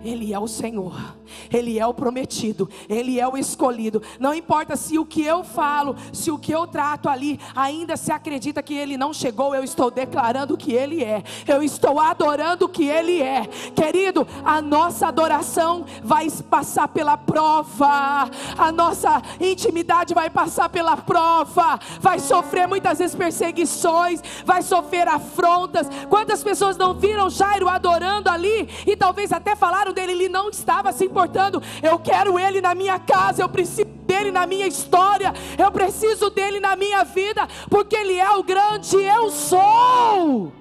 Ele 0.04 0.32
é 0.32 0.38
o 0.38 0.48
Senhor, 0.48 1.14
Ele 1.52 1.78
é 1.78 1.86
o 1.86 1.92
prometido, 1.92 2.68
Ele 2.88 3.20
é 3.20 3.28
o 3.28 3.36
escolhido. 3.36 4.02
Não 4.18 4.34
importa 4.34 4.76
se 4.76 4.98
o 4.98 5.04
que 5.04 5.22
eu 5.22 5.44
falo, 5.44 5.94
se 6.12 6.30
o 6.30 6.38
que 6.38 6.52
eu 6.52 6.66
trato 6.66 7.08
ali, 7.08 7.38
ainda 7.54 7.96
se 7.96 8.10
acredita 8.10 8.62
que 8.62 8.74
Ele 8.74 8.96
não 8.96 9.12
chegou, 9.12 9.54
eu 9.54 9.62
estou 9.62 9.90
declarando 9.90 10.56
que 10.56 10.72
Ele 10.72 11.04
é, 11.04 11.22
eu 11.46 11.62
estou 11.62 12.00
adorando 12.00 12.68
que 12.68 12.86
Ele 12.86 13.20
é. 13.20 13.46
Querido, 13.74 14.26
a 14.44 14.62
nossa 14.62 15.08
adoração 15.08 15.84
vai 16.02 16.28
passar 16.48 16.88
pela 16.88 17.18
prova, 17.18 18.30
a 18.56 18.72
nossa 18.72 19.20
intimidade 19.38 20.14
vai 20.14 20.30
passar 20.30 20.68
pela 20.68 20.96
prova, 20.96 21.78
vai 22.00 22.18
sofrer 22.18 22.66
muitas 22.66 22.98
vezes 22.98 23.14
perseguições, 23.14 24.22
vai 24.44 24.62
sofrer 24.62 25.08
afrontas. 25.08 25.88
Quantas 26.08 26.42
pessoas 26.42 26.76
não 26.76 26.94
viram 26.94 27.28
Jairo 27.28 27.68
adorando 27.68 28.30
ali 28.30 28.68
e 28.86 28.96
talvez 28.96 29.32
até 29.32 29.54
falaram 29.54 29.89
dele, 29.92 30.12
ele 30.12 30.28
não 30.28 30.50
estava 30.50 30.92
se 30.92 31.04
importando. 31.04 31.62
Eu 31.82 31.98
quero 31.98 32.38
ele 32.38 32.60
na 32.60 32.74
minha 32.74 32.98
casa, 32.98 33.42
eu 33.42 33.48
preciso 33.48 33.88
dele 34.10 34.30
na 34.30 34.46
minha 34.46 34.66
história, 34.66 35.32
eu 35.56 35.70
preciso 35.70 36.30
dele 36.30 36.58
na 36.58 36.74
minha 36.74 37.04
vida, 37.04 37.46
porque 37.68 37.96
ele 37.96 38.16
é 38.16 38.30
o 38.36 38.42
grande 38.42 38.96
eu 38.96 39.30
sou. 39.30 40.52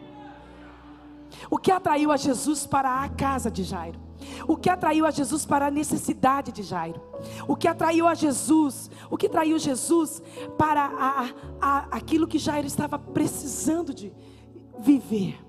O 1.50 1.58
que 1.58 1.72
atraiu 1.72 2.12
a 2.12 2.18
Jesus 2.18 2.68
para 2.68 3.04
a 3.04 3.10
casa 3.10 3.50
de 3.50 3.64
Jairo? 3.64 4.00
O 4.48 4.56
que 4.56 4.70
atraiu 4.70 5.06
a 5.06 5.12
Jesus 5.12 5.46
para 5.46 5.68
a 5.68 5.72
necessidade 5.72 6.52
de 6.52 6.62
Jairo? 6.62 7.02
O 7.48 7.56
que 7.56 7.68
atraiu 7.68 8.08
a 8.08 8.14
Jesus? 8.14 8.90
O 9.10 9.18
que 9.18 9.28
atraiu 9.28 9.58
Jesus 9.58 10.22
para 10.58 10.86
a, 10.86 11.30
a, 11.60 11.78
aquilo 11.98 12.28
que 12.28 12.38
Jairo 12.38 12.68
estava 12.68 13.00
precisando 13.00 13.94
de 13.94 14.14
viver? 14.78 15.40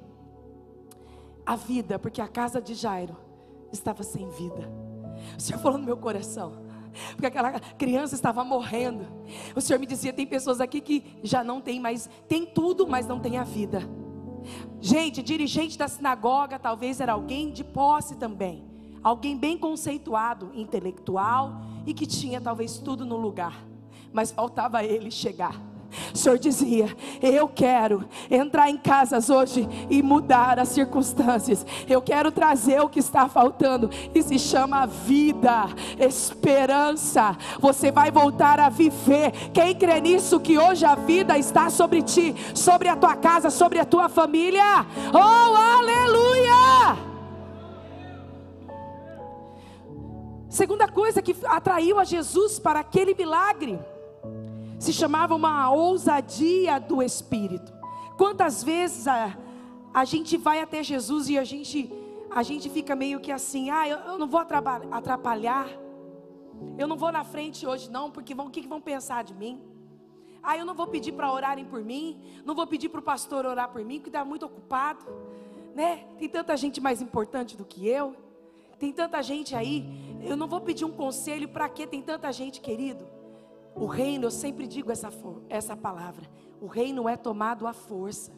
A 1.44 1.56
vida, 1.56 1.98
porque 1.98 2.20
a 2.20 2.28
casa 2.28 2.60
de 2.60 2.74
Jairo 2.74 3.16
estava 3.72 4.02
sem 4.02 4.28
vida. 4.30 4.70
O 5.36 5.40
Senhor 5.40 5.60
falou 5.60 5.78
no 5.78 5.84
meu 5.84 5.96
coração. 5.96 6.68
Porque 7.12 7.26
aquela 7.26 7.58
criança 7.60 8.14
estava 8.14 8.42
morrendo. 8.42 9.06
O 9.54 9.60
Senhor 9.60 9.78
me 9.78 9.86
dizia: 9.86 10.12
tem 10.12 10.26
pessoas 10.26 10.60
aqui 10.60 10.80
que 10.80 11.04
já 11.22 11.44
não 11.44 11.60
tem 11.60 11.80
mais, 11.80 12.10
tem 12.28 12.44
tudo, 12.44 12.86
mas 12.86 13.06
não 13.06 13.20
tem 13.20 13.38
a 13.38 13.44
vida. 13.44 13.88
Gente, 14.80 15.22
dirigente 15.22 15.76
da 15.76 15.86
sinagoga, 15.86 16.58
talvez 16.58 17.00
era 17.00 17.12
alguém 17.12 17.50
de 17.50 17.62
posse 17.62 18.16
também. 18.16 18.64
Alguém 19.02 19.36
bem 19.36 19.56
conceituado, 19.56 20.50
intelectual 20.54 21.62
e 21.86 21.94
que 21.94 22.06
tinha 22.06 22.40
talvez 22.40 22.78
tudo 22.78 23.06
no 23.06 23.16
lugar. 23.16 23.66
Mas 24.12 24.30
faltava 24.30 24.84
ele 24.84 25.10
chegar. 25.10 25.69
O 26.12 26.16
Senhor 26.16 26.38
dizia: 26.38 26.94
Eu 27.20 27.48
quero 27.48 28.04
entrar 28.30 28.68
em 28.70 28.76
casas 28.76 29.30
hoje 29.30 29.68
e 29.88 30.02
mudar 30.02 30.58
as 30.58 30.68
circunstâncias. 30.68 31.64
Eu 31.88 32.00
quero 32.00 32.30
trazer 32.30 32.80
o 32.80 32.88
que 32.88 33.00
está 33.00 33.28
faltando. 33.28 33.90
E 34.14 34.22
se 34.22 34.38
chama 34.38 34.86
vida, 34.86 35.66
esperança. 35.98 37.36
Você 37.60 37.90
vai 37.90 38.10
voltar 38.10 38.58
a 38.60 38.68
viver. 38.68 39.32
Quem 39.52 39.74
crê 39.74 40.00
nisso 40.00 40.40
que 40.40 40.58
hoje 40.58 40.84
a 40.84 40.94
vida 40.94 41.38
está 41.38 41.70
sobre 41.70 42.02
ti, 42.02 42.34
sobre 42.54 42.88
a 42.88 42.96
tua 42.96 43.16
casa, 43.16 43.50
sobre 43.50 43.78
a 43.78 43.84
tua 43.84 44.08
família? 44.08 44.86
Oh, 45.12 45.56
aleluia! 45.56 47.10
Segunda 50.48 50.88
coisa 50.88 51.22
que 51.22 51.34
atraiu 51.46 51.98
a 51.98 52.04
Jesus 52.04 52.58
para 52.58 52.80
aquele 52.80 53.14
milagre 53.14 53.78
se 54.80 54.94
chamava 54.94 55.34
uma 55.34 55.70
ousadia 55.70 56.80
do 56.80 57.02
Espírito. 57.02 57.70
Quantas 58.16 58.64
vezes 58.64 59.06
a, 59.06 59.36
a 59.92 60.06
gente 60.06 60.38
vai 60.38 60.62
até 60.62 60.82
Jesus 60.82 61.28
e 61.28 61.38
a 61.38 61.44
gente, 61.44 61.92
a 62.30 62.42
gente 62.42 62.70
fica 62.70 62.96
meio 62.96 63.20
que 63.20 63.30
assim, 63.30 63.68
ah, 63.68 63.86
eu, 63.86 63.98
eu 63.98 64.18
não 64.18 64.26
vou 64.26 64.40
atrapalhar, 64.40 65.68
eu 66.78 66.88
não 66.88 66.96
vou 66.96 67.12
na 67.12 67.22
frente 67.24 67.66
hoje 67.66 67.90
não, 67.90 68.10
porque 68.10 68.34
vão, 68.34 68.46
o 68.46 68.50
que, 68.50 68.66
vão 68.66 68.80
pensar 68.80 69.22
de 69.22 69.34
mim? 69.34 69.60
Ah, 70.42 70.56
eu 70.56 70.64
não 70.64 70.74
vou 70.74 70.86
pedir 70.86 71.12
para 71.12 71.30
orarem 71.30 71.66
por 71.66 71.84
mim, 71.84 72.18
não 72.46 72.54
vou 72.54 72.66
pedir 72.66 72.88
para 72.88 73.00
o 73.00 73.02
pastor 73.02 73.44
orar 73.44 73.68
por 73.68 73.84
mim, 73.84 73.96
porque 73.96 74.08
está 74.08 74.24
muito 74.24 74.46
ocupado, 74.46 75.04
né? 75.74 76.06
Tem 76.18 76.26
tanta 76.26 76.56
gente 76.56 76.80
mais 76.80 77.02
importante 77.02 77.54
do 77.54 77.66
que 77.66 77.86
eu, 77.86 78.16
tem 78.78 78.94
tanta 78.94 79.22
gente 79.22 79.54
aí, 79.54 79.84
eu 80.22 80.38
não 80.38 80.48
vou 80.48 80.62
pedir 80.62 80.86
um 80.86 80.90
conselho 80.90 81.48
para 81.50 81.68
quê? 81.68 81.86
Tem 81.86 82.00
tanta 82.00 82.32
gente, 82.32 82.62
querido. 82.62 83.19
O 83.80 83.86
reino, 83.86 84.26
eu 84.26 84.30
sempre 84.30 84.66
digo 84.66 84.92
essa, 84.92 85.10
essa 85.48 85.74
palavra: 85.74 86.28
o 86.60 86.66
reino 86.66 87.08
é 87.08 87.16
tomado 87.16 87.66
à 87.66 87.72
força. 87.72 88.30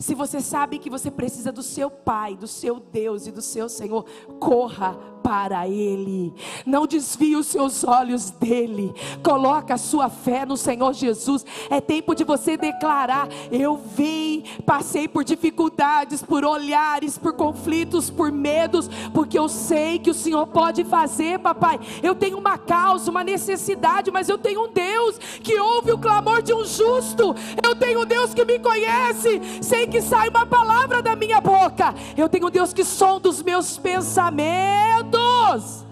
Se 0.00 0.14
você 0.14 0.40
sabe 0.40 0.80
que 0.80 0.90
você 0.90 1.10
precisa 1.10 1.52
do 1.52 1.62
seu 1.62 1.88
Pai, 1.88 2.36
do 2.36 2.48
seu 2.48 2.80
Deus 2.80 3.28
e 3.28 3.30
do 3.30 3.40
seu 3.40 3.68
Senhor, 3.68 4.04
corra 4.40 4.98
para 5.24 5.66
Ele. 5.66 6.34
Não 6.66 6.86
desvie 6.86 7.34
os 7.34 7.46
seus 7.46 7.82
olhos 7.82 8.28
dele. 8.28 8.94
Coloca 9.22 9.72
a 9.72 9.78
sua 9.78 10.10
fé 10.10 10.44
no 10.44 10.54
Senhor 10.54 10.92
Jesus. 10.92 11.46
É 11.70 11.80
tempo 11.80 12.14
de 12.14 12.24
você 12.24 12.58
declarar: 12.58 13.26
Eu 13.50 13.74
vim, 13.74 14.44
passei 14.66 15.08
por 15.08 15.24
dificuldades, 15.24 16.22
por 16.22 16.44
olhares, 16.44 17.16
por 17.16 17.32
conflitos, 17.32 18.10
por 18.10 18.30
medos, 18.30 18.90
porque 19.14 19.38
eu 19.38 19.48
sei 19.48 19.98
que 19.98 20.10
o 20.10 20.14
Senhor 20.14 20.46
pode 20.48 20.84
fazer, 20.84 21.38
papai. 21.38 21.80
Eu 22.02 22.14
tenho 22.14 22.36
uma 22.36 22.58
causa, 22.58 23.10
uma 23.10 23.24
necessidade, 23.24 24.10
mas 24.10 24.28
eu 24.28 24.36
tenho 24.36 24.66
um 24.66 24.72
Deus 24.72 25.16
que 25.42 25.58
ouve 25.58 25.90
o 25.90 25.98
clamor 25.98 26.42
de 26.42 26.52
um 26.52 26.66
justo. 26.66 27.34
Eu 27.62 27.74
tenho 27.74 28.02
um 28.02 28.06
Deus 28.06 28.34
que 28.34 28.44
me 28.44 28.58
conhece, 28.58 29.40
sem 29.62 29.88
que 29.88 30.02
saia 30.02 30.28
uma 30.28 30.44
palavra 30.44 31.00
da 31.00 31.16
minha 31.16 31.40
boca. 31.40 31.94
Eu 32.14 32.28
tenho 32.28 32.48
um 32.48 32.50
Deus 32.50 32.74
que 32.74 32.84
sonda 32.84 33.30
os 33.30 33.42
meus 33.42 33.78
pensamentos 33.78 35.13
todos. 35.14 35.84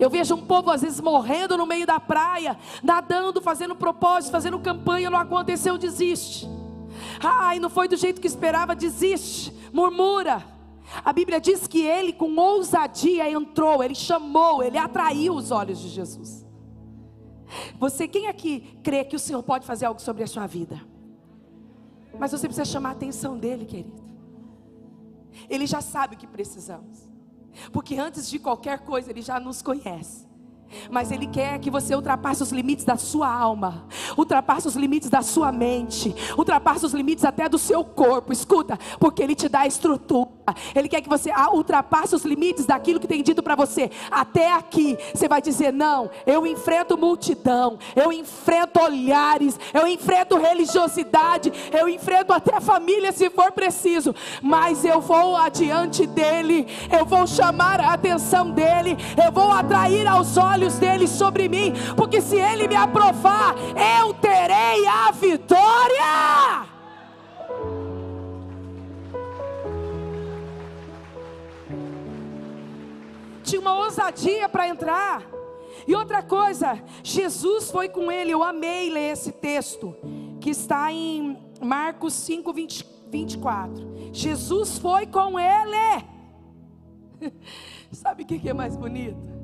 Eu 0.00 0.08
vejo 0.08 0.34
um 0.34 0.44
povo 0.46 0.70
às 0.70 0.82
vezes 0.82 1.00
morrendo 1.00 1.56
no 1.56 1.66
meio 1.66 1.86
da 1.86 1.98
praia, 1.98 2.56
nadando, 2.82 3.40
fazendo 3.40 3.74
propósito, 3.74 4.30
fazendo 4.30 4.58
campanha, 4.60 5.10
não 5.10 5.18
aconteceu, 5.18 5.76
desiste. 5.76 6.48
Ai, 7.22 7.58
não 7.58 7.68
foi 7.68 7.88
do 7.88 7.96
jeito 7.96 8.20
que 8.20 8.26
esperava, 8.26 8.74
desiste, 8.76 9.52
murmura. 9.72 10.44
A 11.04 11.12
Bíblia 11.12 11.40
diz 11.40 11.66
que 11.66 11.82
ele 11.84 12.12
com 12.12 12.34
ousadia 12.36 13.30
entrou, 13.30 13.82
ele 13.82 13.94
chamou, 13.94 14.62
ele 14.62 14.78
atraiu 14.78 15.34
os 15.34 15.50
olhos 15.50 15.78
de 15.80 15.88
Jesus. 15.88 16.46
Você, 17.78 18.06
quem 18.06 18.28
aqui 18.28 18.78
crê 18.82 19.04
que 19.04 19.16
o 19.16 19.18
Senhor 19.18 19.42
pode 19.42 19.66
fazer 19.66 19.86
algo 19.86 20.00
sobre 20.00 20.22
a 20.22 20.26
sua 20.26 20.46
vida? 20.46 20.80
Mas 22.18 22.30
você 22.30 22.46
precisa 22.46 22.64
chamar 22.64 22.90
a 22.90 22.92
atenção 22.92 23.36
dele, 23.38 23.64
querido. 23.64 23.92
Ele 25.48 25.66
já 25.66 25.80
sabe 25.80 26.14
o 26.14 26.18
que 26.18 26.26
precisamos. 26.26 27.08
Porque 27.72 27.96
antes 27.96 28.28
de 28.30 28.38
qualquer 28.38 28.80
coisa, 28.80 29.10
Ele 29.10 29.22
já 29.22 29.40
nos 29.40 29.62
conhece. 29.62 30.27
Mas 30.90 31.10
Ele 31.10 31.26
quer 31.26 31.58
que 31.58 31.70
você 31.70 31.94
ultrapasse 31.94 32.42
os 32.42 32.52
limites 32.52 32.84
da 32.84 32.96
sua 32.96 33.32
alma, 33.32 33.84
ultrapasse 34.16 34.68
os 34.68 34.76
limites 34.76 35.08
da 35.08 35.22
sua 35.22 35.50
mente, 35.50 36.14
ultrapasse 36.36 36.84
os 36.84 36.92
limites 36.92 37.24
até 37.24 37.48
do 37.48 37.58
seu 37.58 37.84
corpo. 37.84 38.32
Escuta, 38.32 38.78
porque 38.98 39.22
Ele 39.22 39.34
te 39.34 39.48
dá 39.48 39.66
estrutura. 39.66 40.28
Ele 40.74 40.88
quer 40.88 41.00
que 41.02 41.08
você 41.08 41.30
ultrapasse 41.52 42.14
os 42.14 42.24
limites 42.24 42.64
daquilo 42.64 43.00
que 43.00 43.06
tem 43.06 43.22
dito 43.22 43.42
para 43.42 43.54
você. 43.54 43.90
Até 44.10 44.52
aqui, 44.54 44.96
você 45.14 45.28
vai 45.28 45.42
dizer: 45.42 45.72
não, 45.72 46.10
eu 46.26 46.46
enfrento 46.46 46.96
multidão, 46.96 47.78
eu 47.94 48.12
enfrento 48.12 48.80
olhares, 48.80 49.58
eu 49.74 49.86
enfrento 49.86 50.38
religiosidade, 50.38 51.52
eu 51.72 51.88
enfrento 51.88 52.32
até 52.32 52.60
família 52.60 53.12
se 53.12 53.28
for 53.30 53.52
preciso, 53.52 54.14
mas 54.42 54.84
eu 54.84 55.00
vou 55.00 55.36
adiante 55.36 56.06
dele, 56.06 56.66
eu 56.98 57.04
vou 57.04 57.26
chamar 57.26 57.80
a 57.80 57.92
atenção 57.92 58.50
dele, 58.50 58.96
eu 59.22 59.30
vou 59.30 59.50
atrair 59.50 60.06
aos 60.06 60.36
olhos 60.36 60.57
olhos 60.58 60.78
dele 60.78 61.06
sobre 61.06 61.48
mim, 61.48 61.72
porque 61.96 62.20
se 62.20 62.36
ele 62.36 62.66
me 62.66 62.74
aprovar, 62.74 63.54
eu 64.00 64.12
terei 64.14 64.84
a 64.86 65.12
vitória. 65.12 66.66
Tinha 73.44 73.60
uma 73.60 73.78
ousadia 73.78 74.48
para 74.48 74.68
entrar. 74.68 75.22
E 75.86 75.94
outra 75.94 76.22
coisa, 76.22 76.82
Jesus 77.04 77.70
foi 77.70 77.88
com 77.88 78.10
ele. 78.10 78.32
Eu 78.32 78.42
amei 78.42 78.90
ler 78.90 79.12
esse 79.12 79.30
texto, 79.30 79.94
que 80.40 80.50
está 80.50 80.92
em 80.92 81.38
Marcos 81.62 82.14
5, 82.14 82.52
20, 82.52 82.86
24. 83.10 84.10
Jesus 84.12 84.76
foi 84.78 85.06
com 85.06 85.38
ele. 85.38 86.04
Sabe 87.92 88.24
o 88.24 88.26
que 88.26 88.48
é 88.48 88.52
mais 88.52 88.76
bonito? 88.76 89.37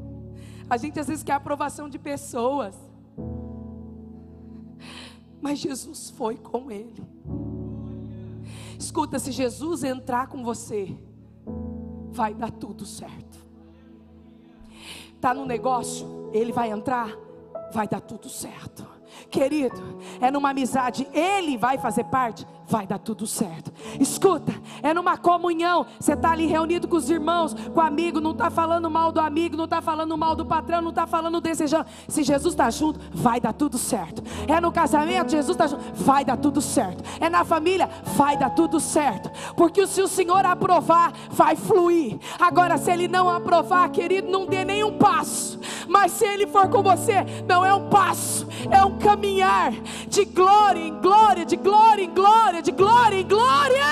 A 0.68 0.76
gente 0.76 0.98
às 0.98 1.06
vezes 1.06 1.22
quer 1.22 1.32
a 1.32 1.36
aprovação 1.36 1.88
de 1.88 1.98
pessoas. 1.98 2.74
Mas 5.40 5.58
Jesus 5.58 6.10
foi 6.10 6.36
com 6.36 6.70
ele. 6.70 7.02
Escuta, 8.78 9.18
se 9.18 9.30
Jesus 9.30 9.84
entrar 9.84 10.26
com 10.26 10.42
você, 10.42 10.96
vai 12.10 12.34
dar 12.34 12.50
tudo 12.50 12.86
certo. 12.86 13.44
Tá 15.20 15.34
no 15.34 15.44
negócio, 15.44 16.30
ele 16.32 16.52
vai 16.52 16.70
entrar, 16.70 17.10
vai 17.72 17.88
dar 17.88 18.00
tudo 18.00 18.28
certo. 18.28 18.93
Querido, 19.34 19.98
é 20.20 20.30
numa 20.30 20.50
amizade, 20.50 21.08
ele 21.12 21.58
vai 21.58 21.76
fazer 21.76 22.04
parte, 22.04 22.46
vai 22.68 22.86
dar 22.86 23.00
tudo 23.00 23.26
certo. 23.26 23.72
Escuta, 23.98 24.54
é 24.80 24.94
numa 24.94 25.16
comunhão, 25.16 25.84
você 25.98 26.12
está 26.12 26.30
ali 26.30 26.46
reunido 26.46 26.86
com 26.86 26.96
os 26.96 27.10
irmãos, 27.10 27.52
com 27.52 27.80
o 27.80 27.82
amigo, 27.82 28.20
não 28.20 28.30
está 28.30 28.48
falando 28.48 28.88
mal 28.88 29.10
do 29.10 29.20
amigo, 29.20 29.56
não 29.56 29.64
está 29.64 29.82
falando 29.82 30.16
mal 30.16 30.36
do 30.36 30.46
patrão, 30.46 30.80
não 30.80 30.90
está 30.90 31.04
falando 31.04 31.40
desejando. 31.40 31.86
Se 32.06 32.22
Jesus 32.22 32.54
está 32.54 32.70
junto, 32.70 33.00
vai 33.12 33.40
dar 33.40 33.52
tudo 33.52 33.76
certo. 33.76 34.22
É 34.46 34.60
no 34.60 34.70
casamento, 34.70 35.32
Jesus 35.32 35.56
está 35.56 35.66
junto, 35.66 35.82
vai 35.94 36.24
dar 36.24 36.36
tudo 36.36 36.60
certo. 36.60 37.02
É 37.20 37.28
na 37.28 37.44
família, 37.44 37.90
vai 38.16 38.36
dar 38.36 38.50
tudo 38.50 38.78
certo. 38.78 39.28
Porque 39.56 39.84
se 39.88 40.00
o 40.00 40.06
Senhor 40.06 40.46
aprovar, 40.46 41.12
vai 41.28 41.56
fluir. 41.56 42.20
Agora, 42.38 42.78
se 42.78 42.88
Ele 42.88 43.08
não 43.08 43.28
aprovar, 43.28 43.88
querido, 43.88 44.30
não 44.30 44.46
dê 44.46 44.64
nenhum 44.64 44.96
passo. 44.96 45.58
Mas 45.88 46.12
se 46.12 46.24
Ele 46.24 46.46
for 46.46 46.68
com 46.68 46.84
você, 46.84 47.24
não 47.48 47.66
é 47.66 47.74
um 47.74 47.88
passo, 47.88 48.46
é 48.70 48.84
um 48.84 48.98
caminhar 48.98 49.72
de 50.08 50.24
glória 50.24 50.80
em 50.80 51.00
glória, 51.00 51.44
de 51.44 51.56
glória 51.56 52.02
em 52.02 52.14
glória, 52.14 52.62
de 52.62 52.72
glória 52.72 53.20
em 53.20 53.26
glória. 53.26 53.84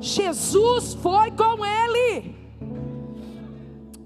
Jesus 0.00 0.94
foi 0.94 1.30
com 1.30 1.64
ele. 1.64 2.34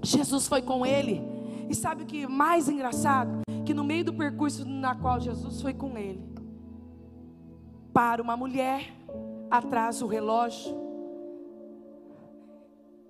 Jesus 0.03 0.47
foi 0.47 0.61
com 0.61 0.85
ele. 0.85 1.21
E 1.69 1.75
sabe 1.75 2.03
o 2.03 2.05
que 2.05 2.23
é 2.23 2.27
mais 2.27 2.69
engraçado? 2.69 3.41
Que 3.65 3.73
no 3.73 3.83
meio 3.83 4.05
do 4.05 4.13
percurso 4.13 4.63
na 4.65 4.95
qual 4.95 5.19
Jesus 5.19 5.61
foi 5.61 5.73
com 5.73 5.97
ele, 5.97 6.23
para 7.91 8.21
uma 8.21 8.37
mulher 8.37 8.93
atrás 9.51 10.01
o 10.01 10.07
relógio. 10.07 10.75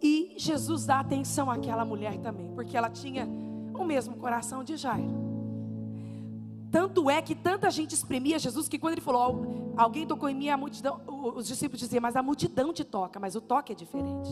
E 0.01 0.35
Jesus 0.37 0.85
dá 0.85 0.99
atenção 0.99 1.51
àquela 1.51 1.83
mulher 1.83 2.17
também, 2.19 2.51
porque 2.53 2.77
ela 2.77 2.89
tinha 2.89 3.27
mesmo 3.87 4.17
coração 4.17 4.63
de 4.63 4.77
Jairo. 4.77 5.25
Tanto 6.69 7.09
é 7.09 7.21
que 7.21 7.33
tanta 7.33 7.71
gente 7.71 7.93
exprimia 7.93 8.37
Jesus 8.37 8.67
que 8.67 8.77
quando 8.77 8.93
ele 8.93 9.01
falou, 9.01 9.73
alguém 9.77 10.05
tocou 10.05 10.29
em 10.29 10.35
mim, 10.35 10.49
a 10.49 10.57
multidão, 10.57 11.01
os 11.07 11.47
discípulos 11.47 11.79
diziam, 11.79 12.01
mas 12.01 12.15
a 12.15 12.21
multidão 12.21 12.73
te 12.73 12.83
toca, 12.83 13.19
mas 13.19 13.35
o 13.35 13.41
toque 13.41 13.71
é 13.71 13.75
diferente. 13.75 14.29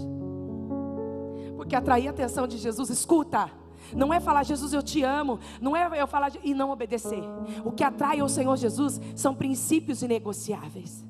Porque 1.56 1.76
atrair 1.76 2.08
a 2.08 2.12
atenção 2.12 2.46
de 2.46 2.58
Jesus, 2.58 2.90
escuta, 2.90 3.50
não 3.96 4.14
é 4.14 4.20
falar 4.20 4.44
Jesus 4.44 4.74
eu 4.74 4.84
te 4.84 5.02
amo, 5.02 5.40
não 5.62 5.76
é 5.76 6.02
eu 6.02 6.08
falar 6.08 6.32
e 6.44 6.54
não 6.54 6.72
obedecer. 6.72 7.24
O 7.64 7.72
que 7.72 7.84
atrai 7.84 8.20
ao 8.20 8.30
Senhor 8.30 8.56
Jesus 8.58 9.00
são 9.16 9.34
princípios 9.34 10.02
inegociáveis. 10.02 11.06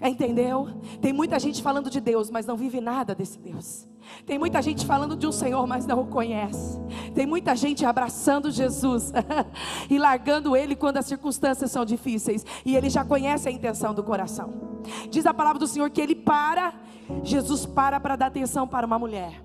Entendeu? 0.00 0.68
Tem 1.00 1.12
muita 1.12 1.38
gente 1.40 1.60
falando 1.60 1.90
de 1.90 2.00
Deus, 2.00 2.30
mas 2.30 2.46
não 2.46 2.56
vive 2.56 2.80
nada 2.80 3.14
desse 3.14 3.38
Deus. 3.38 3.88
Tem 4.24 4.38
muita 4.38 4.62
gente 4.62 4.86
falando 4.86 5.16
de 5.16 5.26
um 5.26 5.32
Senhor, 5.32 5.66
mas 5.66 5.86
não 5.86 6.02
o 6.02 6.06
conhece. 6.06 6.80
Tem 7.14 7.26
muita 7.26 7.56
gente 7.56 7.84
abraçando 7.84 8.50
Jesus 8.50 9.12
e 9.90 9.98
largando 9.98 10.56
Ele 10.56 10.76
quando 10.76 10.98
as 10.98 11.06
circunstâncias 11.06 11.70
são 11.72 11.84
difíceis. 11.84 12.46
E 12.64 12.76
Ele 12.76 12.88
já 12.88 13.04
conhece 13.04 13.48
a 13.48 13.52
intenção 13.52 13.92
do 13.92 14.04
coração. 14.04 14.80
Diz 15.10 15.26
a 15.26 15.34
palavra 15.34 15.58
do 15.58 15.66
Senhor 15.66 15.90
que 15.90 16.00
Ele 16.00 16.14
para, 16.14 16.74
Jesus 17.24 17.66
para 17.66 17.98
para 17.98 18.14
dar 18.14 18.26
atenção 18.26 18.68
para 18.68 18.86
uma 18.86 18.98
mulher. 19.00 19.42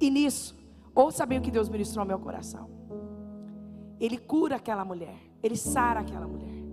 E 0.00 0.10
nisso, 0.10 0.56
ouça 0.92 1.24
bem 1.24 1.38
o 1.38 1.42
que 1.42 1.52
Deus 1.52 1.68
ministrou 1.68 2.02
ao 2.02 2.08
meu 2.08 2.18
coração. 2.18 2.68
Ele 4.00 4.18
cura 4.18 4.56
aquela 4.56 4.84
mulher, 4.84 5.16
Ele 5.40 5.56
sara 5.56 6.00
aquela 6.00 6.26
mulher. 6.26 6.63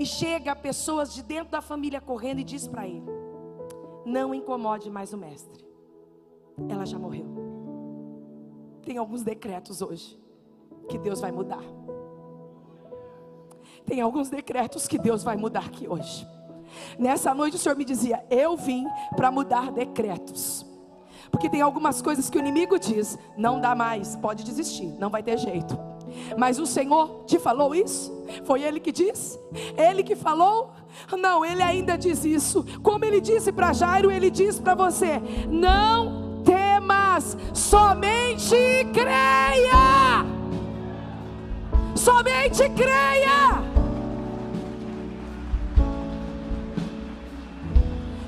E 0.00 0.06
chega 0.06 0.56
pessoas 0.56 1.12
de 1.12 1.22
dentro 1.22 1.50
da 1.50 1.60
família 1.60 2.00
correndo 2.00 2.40
e 2.40 2.44
diz 2.44 2.66
para 2.66 2.88
ele: 2.88 3.04
Não 4.06 4.34
incomode 4.34 4.90
mais 4.90 5.12
o 5.12 5.18
mestre. 5.18 5.62
Ela 6.70 6.86
já 6.86 6.98
morreu. 6.98 7.26
Tem 8.82 8.96
alguns 8.96 9.22
decretos 9.22 9.82
hoje 9.82 10.18
que 10.88 10.96
Deus 10.96 11.20
vai 11.20 11.30
mudar. 11.30 11.62
Tem 13.84 14.00
alguns 14.00 14.30
decretos 14.30 14.88
que 14.88 14.98
Deus 14.98 15.22
vai 15.22 15.36
mudar 15.36 15.66
aqui 15.66 15.86
hoje. 15.86 16.26
Nessa 16.98 17.34
noite 17.34 17.56
o 17.56 17.58
Senhor 17.58 17.76
me 17.76 17.84
dizia: 17.84 18.24
Eu 18.30 18.56
vim 18.56 18.86
para 19.14 19.30
mudar 19.30 19.70
decretos. 19.70 20.64
Porque 21.30 21.50
tem 21.50 21.60
algumas 21.60 22.00
coisas 22.00 22.30
que 22.30 22.38
o 22.38 22.40
inimigo 22.40 22.78
diz: 22.78 23.18
Não 23.36 23.60
dá 23.60 23.74
mais, 23.74 24.16
pode 24.16 24.44
desistir, 24.44 24.86
não 24.98 25.10
vai 25.10 25.22
ter 25.22 25.36
jeito. 25.36 25.78
Mas 26.36 26.58
o 26.58 26.66
Senhor 26.66 27.24
te 27.26 27.38
falou 27.38 27.74
isso? 27.74 28.12
Foi 28.44 28.62
Ele 28.62 28.80
que 28.80 28.92
disse? 28.92 29.38
Ele 29.76 30.02
que 30.02 30.16
falou? 30.16 30.72
Não, 31.18 31.44
Ele 31.44 31.62
ainda 31.62 31.96
diz 31.96 32.24
isso. 32.24 32.64
Como 32.82 33.04
Ele 33.04 33.20
disse 33.20 33.52
para 33.52 33.72
Jairo, 33.72 34.10
Ele 34.10 34.30
diz 34.30 34.58
para 34.58 34.74
você: 34.74 35.20
Não 35.48 36.42
temas, 36.44 37.36
somente 37.52 38.56
creia. 38.92 40.24
Somente 41.94 42.68
creia. 42.70 43.70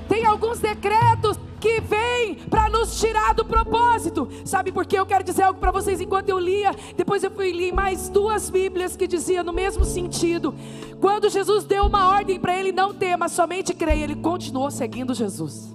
Tem 0.07 0.25
alguns 0.25 0.59
decretos 0.59 1.39
que 1.63 1.79
vem 1.79 2.35
para 2.49 2.67
nos 2.67 2.99
tirar 2.99 3.33
do 3.33 3.45
propósito. 3.45 4.27
Sabe 4.43 4.69
por 4.69 4.85
quê? 4.85 4.99
Eu 4.99 5.05
quero 5.05 5.23
dizer 5.23 5.43
algo 5.43 5.61
para 5.61 5.71
vocês 5.71 6.01
enquanto 6.01 6.27
eu 6.27 6.37
lia. 6.37 6.75
Depois 6.97 7.23
eu 7.23 7.31
fui 7.31 7.53
ler 7.53 7.71
mais 7.71 8.09
duas 8.09 8.49
Bíblias 8.49 8.97
que 8.97 9.07
diziam 9.07 9.45
no 9.45 9.53
mesmo 9.53 9.85
sentido. 9.85 10.53
Quando 10.99 11.29
Jesus 11.29 11.63
deu 11.63 11.85
uma 11.85 12.09
ordem 12.09 12.37
para 12.37 12.59
ele 12.59 12.73
não 12.73 12.93
ter, 12.93 13.15
mas 13.15 13.31
somente 13.31 13.73
creia, 13.73 14.03
ele 14.03 14.17
continuou 14.17 14.69
seguindo 14.69 15.13
Jesus. 15.13 15.73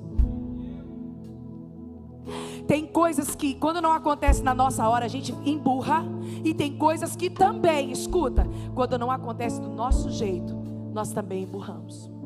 Tem 2.66 2.84
coisas 2.84 3.34
que, 3.34 3.54
quando 3.54 3.80
não 3.80 3.94
acontece 3.94 4.42
na 4.42 4.52
nossa 4.52 4.86
hora, 4.86 5.06
a 5.06 5.08
gente 5.08 5.34
emburra. 5.42 6.04
E 6.44 6.52
tem 6.52 6.76
coisas 6.76 7.16
que 7.16 7.30
também, 7.30 7.90
escuta, 7.90 8.46
quando 8.74 8.98
não 8.98 9.10
acontece 9.10 9.58
do 9.58 9.70
nosso 9.70 10.10
jeito, 10.10 10.54
nós 10.92 11.12
também 11.12 11.44
emburramos 11.44 12.17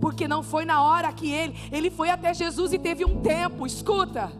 porque 0.00 0.28
não 0.28 0.42
foi 0.42 0.64
na 0.64 0.82
hora 0.82 1.12
que 1.12 1.30
ele, 1.30 1.54
ele 1.72 1.90
foi 1.90 2.10
até 2.10 2.32
Jesus 2.34 2.72
e 2.72 2.78
teve 2.78 3.04
um 3.04 3.20
tempo, 3.20 3.66
escuta, 3.66 4.30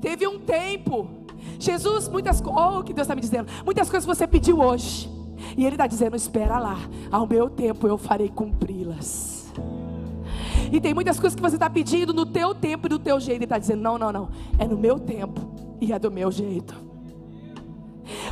teve 0.00 0.26
um 0.26 0.38
tempo. 0.38 1.08
Jesus, 1.58 2.08
muitas 2.08 2.40
coisas, 2.40 2.62
oh, 2.62 2.82
que 2.82 2.92
Deus 2.92 3.04
está 3.04 3.14
me 3.14 3.20
dizendo, 3.20 3.50
muitas 3.64 3.90
coisas 3.90 4.06
você 4.06 4.26
pediu 4.26 4.60
hoje, 4.60 5.10
e 5.56 5.64
Ele 5.64 5.74
está 5.74 5.86
dizendo: 5.86 6.16
espera 6.16 6.58
lá, 6.58 6.78
ao 7.10 7.26
meu 7.26 7.50
tempo 7.50 7.86
eu 7.86 7.98
farei 7.98 8.28
cumpri-las. 8.28 9.52
E 10.72 10.80
tem 10.80 10.94
muitas 10.94 11.20
coisas 11.20 11.34
que 11.34 11.42
você 11.42 11.56
está 11.56 11.68
pedindo 11.68 12.14
no 12.14 12.24
teu 12.24 12.54
tempo 12.54 12.86
e 12.86 12.88
do 12.88 12.98
teu 12.98 13.20
jeito, 13.20 13.38
Ele 13.38 13.44
está 13.44 13.58
dizendo: 13.58 13.82
não, 13.82 13.98
não, 13.98 14.12
não, 14.12 14.28
é 14.58 14.66
no 14.66 14.76
meu 14.76 14.98
tempo 14.98 15.40
e 15.80 15.92
é 15.92 15.98
do 15.98 16.10
meu 16.10 16.30
jeito. 16.30 16.91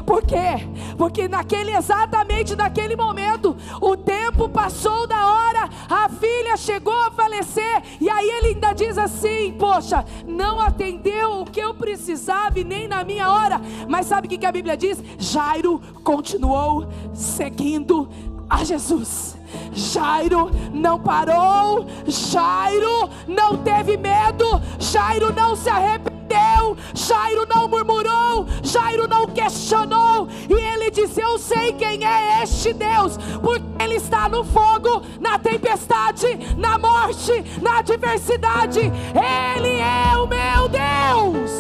Por 0.04 0.22
quê? 0.22 0.66
Porque 0.96 1.28
naquele 1.28 1.72
exatamente 1.72 2.56
naquele 2.56 2.96
momento, 2.96 3.56
o 3.80 3.96
tempo 3.96 4.48
passou 4.48 5.06
da 5.06 5.26
hora, 5.26 5.68
a 5.88 6.08
filha 6.08 6.56
chegou 6.56 6.94
a 7.06 7.10
falecer, 7.10 7.82
e 8.00 8.08
aí 8.08 8.28
ele 8.28 8.48
ainda 8.48 8.72
diz 8.72 8.98
assim: 8.98 9.52
Poxa, 9.58 10.04
não 10.26 10.60
atendeu 10.60 11.40
o 11.40 11.44
que 11.44 11.60
eu 11.60 11.74
precisava 11.74 12.58
e 12.58 12.64
nem 12.64 12.88
na 12.88 13.04
minha 13.04 13.30
hora. 13.30 13.60
Mas 13.88 14.06
sabe 14.06 14.26
o 14.26 14.30
que 14.30 14.46
a 14.46 14.52
Bíblia 14.52 14.76
diz? 14.76 15.02
Jairo 15.18 15.80
continuou 16.02 16.88
seguindo 17.14 18.08
a 18.48 18.64
Jesus. 18.64 19.38
Jairo 19.72 20.50
não 20.72 20.98
parou, 20.98 21.86
Jairo 22.06 23.08
não 23.26 23.56
teve 23.58 23.96
medo, 23.96 24.44
Jairo 24.78 25.32
não 25.32 25.54
se 25.56 25.68
arrependeu, 25.68 26.09
Jairo 26.94 27.46
não 27.46 27.68
murmurou, 27.68 28.46
Jairo 28.62 29.06
não 29.08 29.26
questionou, 29.26 30.28
e 30.48 30.52
ele 30.52 30.90
disse: 30.90 31.20
Eu 31.20 31.38
sei 31.38 31.72
quem 31.72 32.04
é 32.04 32.42
este 32.42 32.72
Deus, 32.72 33.16
porque 33.42 33.82
ele 33.82 33.94
está 33.94 34.28
no 34.28 34.44
fogo, 34.44 35.02
na 35.20 35.38
tempestade, 35.38 36.26
na 36.56 36.78
morte, 36.78 37.32
na 37.62 37.78
adversidade, 37.78 38.80
Ele 38.80 39.78
é 39.78 40.16
o 40.16 40.26
meu 40.26 40.68
Deus. 40.68 41.50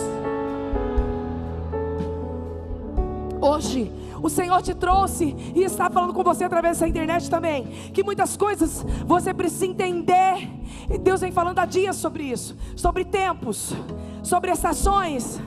Hoje, 3.40 3.90
o 4.22 4.28
Senhor 4.28 4.60
te 4.60 4.74
trouxe 4.74 5.34
e 5.54 5.62
está 5.62 5.88
falando 5.88 6.12
com 6.12 6.22
você 6.22 6.44
através 6.44 6.76
dessa 6.76 6.88
internet 6.88 7.30
também. 7.30 7.64
Que 7.92 8.04
muitas 8.04 8.36
coisas 8.36 8.84
você 9.06 9.32
precisa 9.32 9.66
entender. 9.66 10.48
E 10.90 10.98
Deus 10.98 11.20
vem 11.22 11.32
falando 11.32 11.58
há 11.58 11.64
dias 11.64 11.96
sobre 11.96 12.24
isso, 12.24 12.56
sobre 12.76 13.04
tempos, 13.04 13.72
sobre 14.22 14.50
estações 14.50 15.40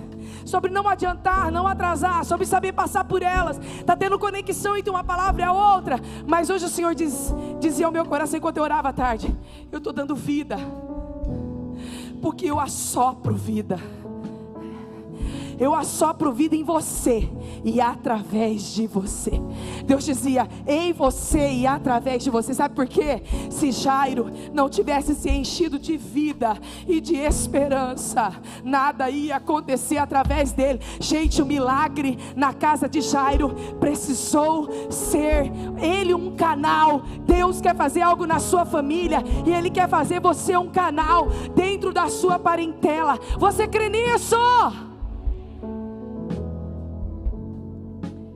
sobre 0.45 0.69
não 0.69 0.87
adiantar, 0.87 1.51
não 1.51 1.65
atrasar, 1.65 2.23
sobre 2.25 2.45
saber 2.45 2.73
passar 2.73 3.03
por 3.05 3.21
elas. 3.21 3.57
Está 3.79 3.95
tendo 3.95 4.19
conexão 4.19 4.75
entre 4.75 4.89
uma 4.89 5.03
palavra 5.03 5.41
e 5.41 5.45
a 5.45 5.51
outra. 5.51 5.99
Mas 6.27 6.49
hoje 6.49 6.65
o 6.65 6.69
Senhor 6.69 6.93
diz, 6.93 7.33
dizia 7.59 7.85
ao 7.85 7.91
meu 7.91 8.05
coração 8.05 8.37
enquanto 8.37 8.57
eu 8.57 8.63
orava 8.63 8.89
à 8.89 8.93
tarde: 8.93 9.35
Eu 9.71 9.77
estou 9.77 9.93
dando 9.93 10.15
vida, 10.15 10.57
porque 12.21 12.45
eu 12.45 12.59
assopro 12.59 13.35
vida. 13.35 13.79
Eu 15.59 15.73
assopro 15.73 16.31
vida 16.31 16.55
em 16.55 16.63
você 16.63 17.29
e 17.63 17.79
através 17.79 18.73
de 18.73 18.87
você. 18.87 19.31
Deus 19.85 20.05
dizia: 20.05 20.47
em 20.67 20.93
você 20.93 21.51
e 21.51 21.67
através 21.67 22.23
de 22.23 22.29
você. 22.29 22.53
Sabe 22.53 22.75
por 22.75 22.87
quê? 22.87 23.21
Se 23.49 23.71
Jairo 23.71 24.31
não 24.53 24.69
tivesse 24.69 25.15
se 25.15 25.29
enchido 25.29 25.79
de 25.79 25.97
vida 25.97 26.57
e 26.87 26.99
de 26.99 27.15
esperança, 27.15 28.33
nada 28.63 29.09
ia 29.09 29.37
acontecer 29.37 29.97
através 29.97 30.51
dele. 30.51 30.79
Gente, 30.99 31.41
o 31.41 31.45
milagre 31.45 32.17
na 32.35 32.53
casa 32.53 32.87
de 32.87 33.01
Jairo 33.01 33.49
precisou 33.79 34.69
ser 34.89 35.51
ele 35.81 36.13
um 36.13 36.35
canal. 36.35 37.03
Deus 37.25 37.61
quer 37.61 37.75
fazer 37.75 38.01
algo 38.01 38.25
na 38.25 38.39
sua 38.39 38.65
família 38.65 39.23
e 39.45 39.51
ele 39.51 39.69
quer 39.69 39.89
fazer 39.89 40.19
você 40.19 40.55
um 40.57 40.69
canal 40.69 41.27
dentro 41.55 41.93
da 41.93 42.07
sua 42.07 42.39
parentela. 42.39 43.19
Você 43.37 43.67
crê 43.67 43.89
nisso? 43.89 44.35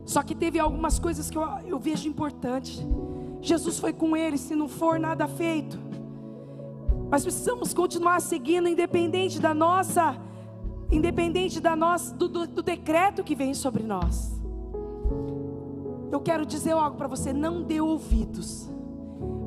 Só 0.08 0.24
que 0.24 0.34
teve 0.34 0.58
algumas 0.58 0.98
coisas 0.98 1.30
que 1.30 1.38
eu, 1.38 1.44
eu 1.66 1.78
vejo 1.78 2.08
importante. 2.08 2.88
Jesus 3.42 3.78
foi 3.78 3.92
com 3.92 4.16
ele, 4.16 4.38
se 4.38 4.56
não 4.56 4.70
for 4.70 4.98
nada 4.98 5.28
feito. 5.28 5.78
Mas 7.12 7.24
precisamos 7.24 7.74
continuar 7.74 8.22
seguindo, 8.22 8.70
independente 8.70 9.38
da 9.38 9.54
nossa, 9.54 10.16
independente 10.90 11.60
da 11.60 11.76
nossa, 11.76 12.16
do, 12.16 12.30
do, 12.30 12.48
do 12.48 12.64
decreto 12.64 13.22
que 13.22 13.36
vem 13.36 13.54
sobre 13.54 13.84
nós. 13.84 14.32
Eu 16.10 16.22
quero 16.22 16.46
dizer 16.46 16.72
algo 16.72 16.96
para 16.96 17.10
você: 17.10 17.34
não 17.34 17.62
dê 17.62 17.82
ouvidos 17.82 18.70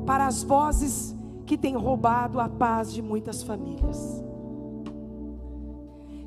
para 0.05 0.27
as 0.27 0.43
vozes 0.43 1.15
que 1.47 1.57
têm 1.57 1.75
roubado 1.75 2.39
a 2.39 2.47
paz 2.47 2.93
de 2.93 3.01
muitas 3.01 3.41
famílias. 3.41 4.23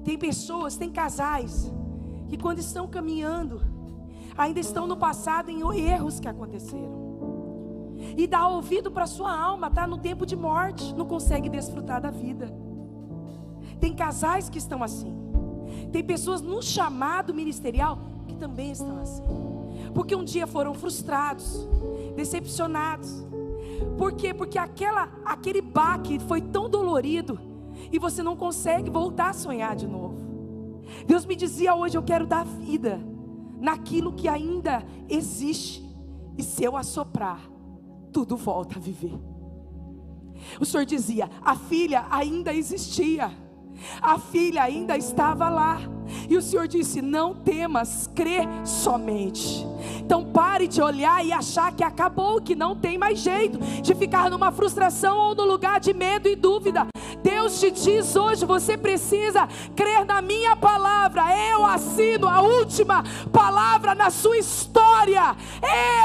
Tem 0.02 0.18
pessoas, 0.18 0.76
tem 0.76 0.90
casais, 0.90 1.72
que 2.28 2.36
quando 2.36 2.58
estão 2.58 2.88
caminhando, 2.88 3.73
ainda 4.36 4.60
estão 4.60 4.86
no 4.86 4.96
passado 4.96 5.50
em 5.50 5.62
erros 5.78 6.18
que 6.20 6.28
aconteceram. 6.28 7.04
E 8.16 8.26
dá 8.26 8.46
ouvido 8.46 8.90
para 8.90 9.06
sua 9.06 9.36
alma, 9.36 9.68
está 9.68 9.86
no 9.86 9.98
tempo 9.98 10.26
de 10.26 10.36
morte, 10.36 10.94
não 10.94 11.06
consegue 11.06 11.48
desfrutar 11.48 12.00
da 12.00 12.10
vida. 12.10 12.52
Tem 13.80 13.94
casais 13.94 14.48
que 14.48 14.58
estão 14.58 14.82
assim. 14.82 15.14
Tem 15.92 16.02
pessoas 16.02 16.40
no 16.40 16.62
chamado 16.62 17.32
ministerial 17.32 17.98
que 18.26 18.36
também 18.36 18.72
estão 18.72 19.00
assim. 19.00 19.22
Porque 19.94 20.14
um 20.14 20.24
dia 20.24 20.46
foram 20.46 20.74
frustrados, 20.74 21.68
decepcionados. 22.16 23.24
Por 23.96 24.12
quê? 24.12 24.34
Porque 24.34 24.58
aquela, 24.58 25.08
aquele 25.24 25.60
baque 25.60 26.18
foi 26.18 26.40
tão 26.40 26.68
dolorido 26.68 27.38
e 27.90 27.98
você 27.98 28.22
não 28.22 28.36
consegue 28.36 28.90
voltar 28.90 29.30
a 29.30 29.32
sonhar 29.32 29.74
de 29.74 29.86
novo. 29.86 30.16
Deus 31.06 31.24
me 31.24 31.34
dizia 31.34 31.74
hoje: 31.74 31.96
eu 31.96 32.02
quero 32.02 32.26
dar 32.26 32.44
vida 32.44 33.00
naquilo 33.64 34.12
que 34.12 34.28
ainda 34.28 34.84
existe, 35.08 35.82
e 36.36 36.42
se 36.42 36.62
eu 36.62 36.76
assoprar, 36.76 37.40
tudo 38.12 38.36
volta 38.36 38.76
a 38.78 38.80
viver. 38.80 39.18
O 40.60 40.66
Senhor 40.66 40.84
dizia: 40.84 41.30
a 41.42 41.56
filha 41.56 42.06
ainda 42.10 42.52
existia, 42.52 43.30
a 44.00 44.18
filha 44.18 44.62
ainda 44.62 44.96
estava 44.96 45.48
lá. 45.48 45.80
E 46.28 46.36
o 46.36 46.42
Senhor 46.42 46.68
disse: 46.68 47.00
Não 47.00 47.34
temas, 47.34 48.10
crê 48.14 48.40
somente. 48.64 49.66
Então 49.98 50.24
pare 50.24 50.66
de 50.66 50.82
olhar 50.82 51.24
e 51.24 51.32
achar 51.32 51.72
que 51.72 51.82
acabou, 51.82 52.40
que 52.40 52.54
não 52.54 52.76
tem 52.76 52.98
mais 52.98 53.18
jeito, 53.18 53.58
de 53.58 53.94
ficar 53.94 54.30
numa 54.30 54.52
frustração 54.52 55.18
ou 55.18 55.34
no 55.34 55.44
lugar 55.44 55.80
de 55.80 55.92
medo 55.94 56.28
e 56.28 56.36
dúvida. 56.36 56.86
Deus 57.22 57.58
te 57.58 57.70
diz 57.70 58.14
hoje: 58.14 58.44
você 58.44 58.76
precisa 58.76 59.48
crer 59.74 60.04
na 60.04 60.20
minha 60.20 60.54
palavra. 60.54 61.24
Eu 61.50 61.64
assino 61.64 62.28
a 62.28 62.42
última 62.42 63.02
palavra 63.32 63.94
na 63.94 64.10
sua 64.10 64.36
história. 64.36 65.34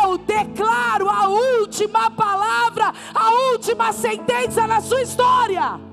Eu 0.02 0.18
declaro 0.18 1.10
a 1.10 1.28
última 1.28 2.10
palavra, 2.12 2.94
a 3.14 3.52
última 3.52 3.92
sentença 3.92 4.66
na 4.66 4.82
sua 4.82 5.02
história. 5.02 5.89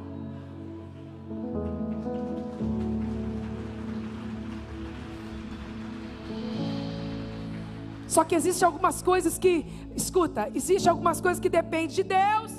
Só 8.17 8.25
que 8.25 8.35
existem 8.35 8.65
algumas 8.65 9.03
coisas 9.03 9.37
que, 9.37 9.67
escuta, 9.95 10.51
existem 10.55 10.89
algumas 10.89 11.21
coisas 11.21 11.39
que 11.39 11.51
dependem 11.51 11.89
de 11.89 12.03
Deus. 12.03 12.51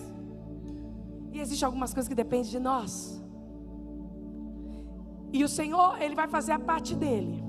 E 1.34 1.40
existem 1.40 1.66
algumas 1.66 1.92
coisas 1.92 2.08
que 2.08 2.14
dependem 2.14 2.52
de 2.52 2.60
nós. 2.60 3.20
E 5.34 5.44
o 5.44 5.50
Senhor, 5.50 6.00
Ele 6.00 6.14
vai 6.14 6.28
fazer 6.28 6.52
a 6.52 6.60
parte 6.60 6.94
dele. 6.94 7.44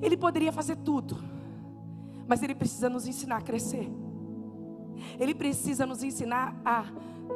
Ele 0.00 0.16
poderia 0.16 0.52
fazer 0.52 0.76
tudo. 0.76 1.16
Mas 2.28 2.44
Ele 2.44 2.54
precisa 2.54 2.88
nos 2.88 3.08
ensinar 3.08 3.38
a 3.38 3.42
crescer. 3.42 3.90
Ele 5.18 5.34
precisa 5.34 5.84
nos 5.84 6.04
ensinar 6.04 6.56
a 6.64 6.84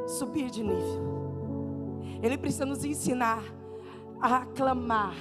subir 0.07 0.51
de 0.51 0.63
nível. 0.63 1.03
Ele 2.23 2.39
precisa 2.39 2.65
nos 2.65 2.85
ensinar 2.85 3.43
a 4.23 4.47
clamar. 4.47 5.17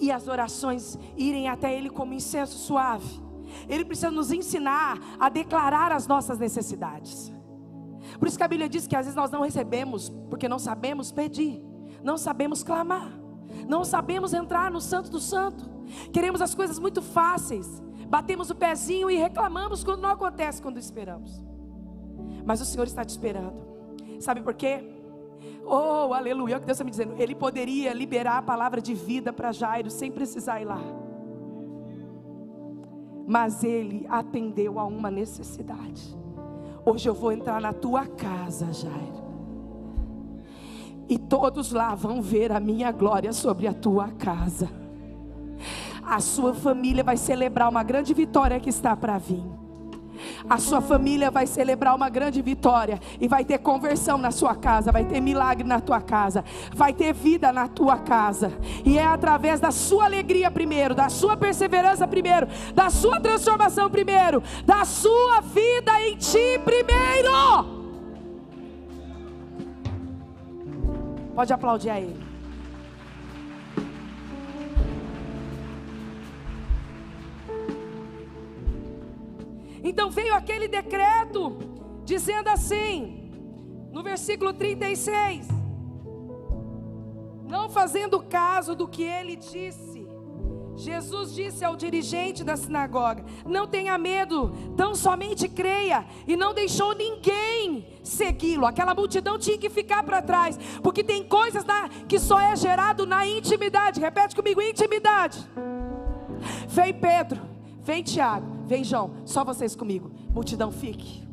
E 0.00 0.10
as 0.10 0.28
orações 0.28 0.98
irem 1.14 1.46
até 1.46 1.76
Ele 1.76 1.90
como 1.90 2.14
incenso 2.14 2.56
suave. 2.56 3.21
Ele 3.68 3.84
precisa 3.84 4.10
nos 4.10 4.32
ensinar 4.32 4.98
a 5.18 5.28
declarar 5.28 5.92
as 5.92 6.06
nossas 6.06 6.38
necessidades. 6.38 7.32
Por 8.18 8.28
isso 8.28 8.36
que 8.36 8.44
a 8.44 8.48
Bíblia 8.48 8.68
diz 8.68 8.86
que 8.86 8.96
às 8.96 9.06
vezes 9.06 9.16
nós 9.16 9.30
não 9.30 9.42
recebemos 9.42 10.08
porque 10.28 10.48
não 10.48 10.58
sabemos 10.58 11.12
pedir, 11.12 11.62
não 12.02 12.18
sabemos 12.18 12.62
clamar, 12.62 13.12
não 13.68 13.84
sabemos 13.84 14.32
entrar 14.32 14.70
no 14.70 14.80
Santo 14.80 15.10
do 15.10 15.20
Santo. 15.20 15.70
Queremos 16.12 16.40
as 16.40 16.54
coisas 16.54 16.78
muito 16.78 17.00
fáceis, 17.00 17.82
batemos 18.08 18.50
o 18.50 18.54
pezinho 18.54 19.10
e 19.10 19.16
reclamamos 19.16 19.84
quando 19.84 20.02
não 20.02 20.10
acontece 20.10 20.60
quando 20.60 20.78
esperamos. 20.78 21.42
Mas 22.44 22.60
o 22.60 22.64
Senhor 22.64 22.86
está 22.86 23.04
te 23.04 23.10
esperando. 23.10 23.62
Sabe 24.20 24.40
por 24.40 24.54
quê? 24.54 24.84
Oh, 25.64 26.12
aleluia, 26.12 26.56
o 26.56 26.60
que 26.60 26.66
Deus 26.66 26.76
está 26.76 26.84
me 26.84 26.90
dizendo. 26.90 27.14
Ele 27.18 27.34
poderia 27.34 27.92
liberar 27.92 28.38
a 28.38 28.42
palavra 28.42 28.80
de 28.80 28.94
vida 28.94 29.32
para 29.32 29.52
Jairo 29.52 29.90
sem 29.90 30.10
precisar 30.10 30.60
ir 30.60 30.64
lá 30.64 30.80
mas 33.26 33.62
ele 33.62 34.06
atendeu 34.08 34.78
a 34.78 34.84
uma 34.84 35.10
necessidade. 35.10 36.16
Hoje 36.84 37.08
eu 37.08 37.14
vou 37.14 37.32
entrar 37.32 37.60
na 37.60 37.72
tua 37.72 38.06
casa, 38.06 38.72
Jairo. 38.72 39.22
E 41.08 41.18
todos 41.18 41.72
lá 41.72 41.94
vão 41.94 42.22
ver 42.22 42.52
a 42.52 42.60
minha 42.60 42.90
glória 42.90 43.32
sobre 43.32 43.66
a 43.66 43.74
tua 43.74 44.08
casa. 44.08 44.68
A 46.02 46.20
sua 46.20 46.52
família 46.52 47.04
vai 47.04 47.16
celebrar 47.16 47.68
uma 47.68 47.82
grande 47.82 48.12
vitória 48.12 48.58
que 48.58 48.70
está 48.70 48.96
para 48.96 49.18
vir. 49.18 49.61
A 50.48 50.58
sua 50.58 50.80
família 50.80 51.30
vai 51.30 51.46
celebrar 51.46 51.94
uma 51.94 52.08
grande 52.08 52.40
vitória 52.42 53.00
e 53.20 53.28
vai 53.28 53.44
ter 53.44 53.58
conversão 53.58 54.18
na 54.18 54.30
sua 54.30 54.54
casa, 54.54 54.92
vai 54.92 55.04
ter 55.04 55.20
milagre 55.20 55.66
na 55.66 55.80
tua 55.80 56.00
casa, 56.00 56.44
vai 56.74 56.92
ter 56.92 57.12
vida 57.12 57.52
na 57.52 57.68
tua 57.68 57.98
casa. 57.98 58.52
E 58.84 58.98
é 58.98 59.04
através 59.04 59.60
da 59.60 59.70
sua 59.70 60.04
alegria 60.04 60.50
primeiro, 60.50 60.94
da 60.94 61.08
sua 61.08 61.36
perseverança 61.36 62.06
primeiro, 62.06 62.46
da 62.74 62.90
sua 62.90 63.20
transformação 63.20 63.90
primeiro, 63.90 64.42
da 64.64 64.84
sua 64.84 65.40
vida 65.40 66.00
em 66.02 66.16
ti 66.16 66.60
primeiro. 66.64 67.82
Pode 71.34 71.52
aplaudir 71.52 71.90
a 71.90 72.00
ele. 72.00 72.21
Então 79.82 80.10
veio 80.10 80.34
aquele 80.34 80.68
decreto 80.68 81.58
dizendo 82.04 82.48
assim, 82.48 83.30
no 83.90 84.02
versículo 84.02 84.52
36, 84.52 85.46
não 87.48 87.68
fazendo 87.68 88.22
caso 88.22 88.74
do 88.74 88.88
que 88.88 89.02
ele 89.02 89.36
disse, 89.36 90.02
Jesus 90.74 91.34
disse 91.34 91.64
ao 91.64 91.76
dirigente 91.76 92.42
da 92.42 92.56
sinagoga: 92.56 93.24
Não 93.44 93.66
tenha 93.66 93.96
medo, 93.98 94.52
tão 94.76 94.94
somente 94.94 95.48
creia. 95.48 96.04
E 96.26 96.34
não 96.34 96.54
deixou 96.54 96.94
ninguém 96.94 97.86
segui-lo. 98.02 98.66
Aquela 98.66 98.94
multidão 98.94 99.38
tinha 99.38 99.58
que 99.58 99.68
ficar 99.68 100.02
para 100.02 100.22
trás, 100.22 100.58
porque 100.82 101.04
tem 101.04 101.22
coisas 101.24 101.64
na, 101.64 101.88
que 102.08 102.18
só 102.18 102.40
é 102.40 102.56
gerado 102.56 103.06
na 103.06 103.26
intimidade. 103.26 104.00
Repete 104.00 104.34
comigo: 104.34 104.62
intimidade. 104.62 105.46
Vem 106.68 106.94
Pedro, 106.94 107.40
vem 107.82 108.02
Tiago, 108.02 108.61
Vem, 108.72 108.84
João, 108.84 109.10
só 109.26 109.44
vocês 109.44 109.76
comigo. 109.76 110.10
Multidão, 110.32 110.72
fique. 110.72 111.28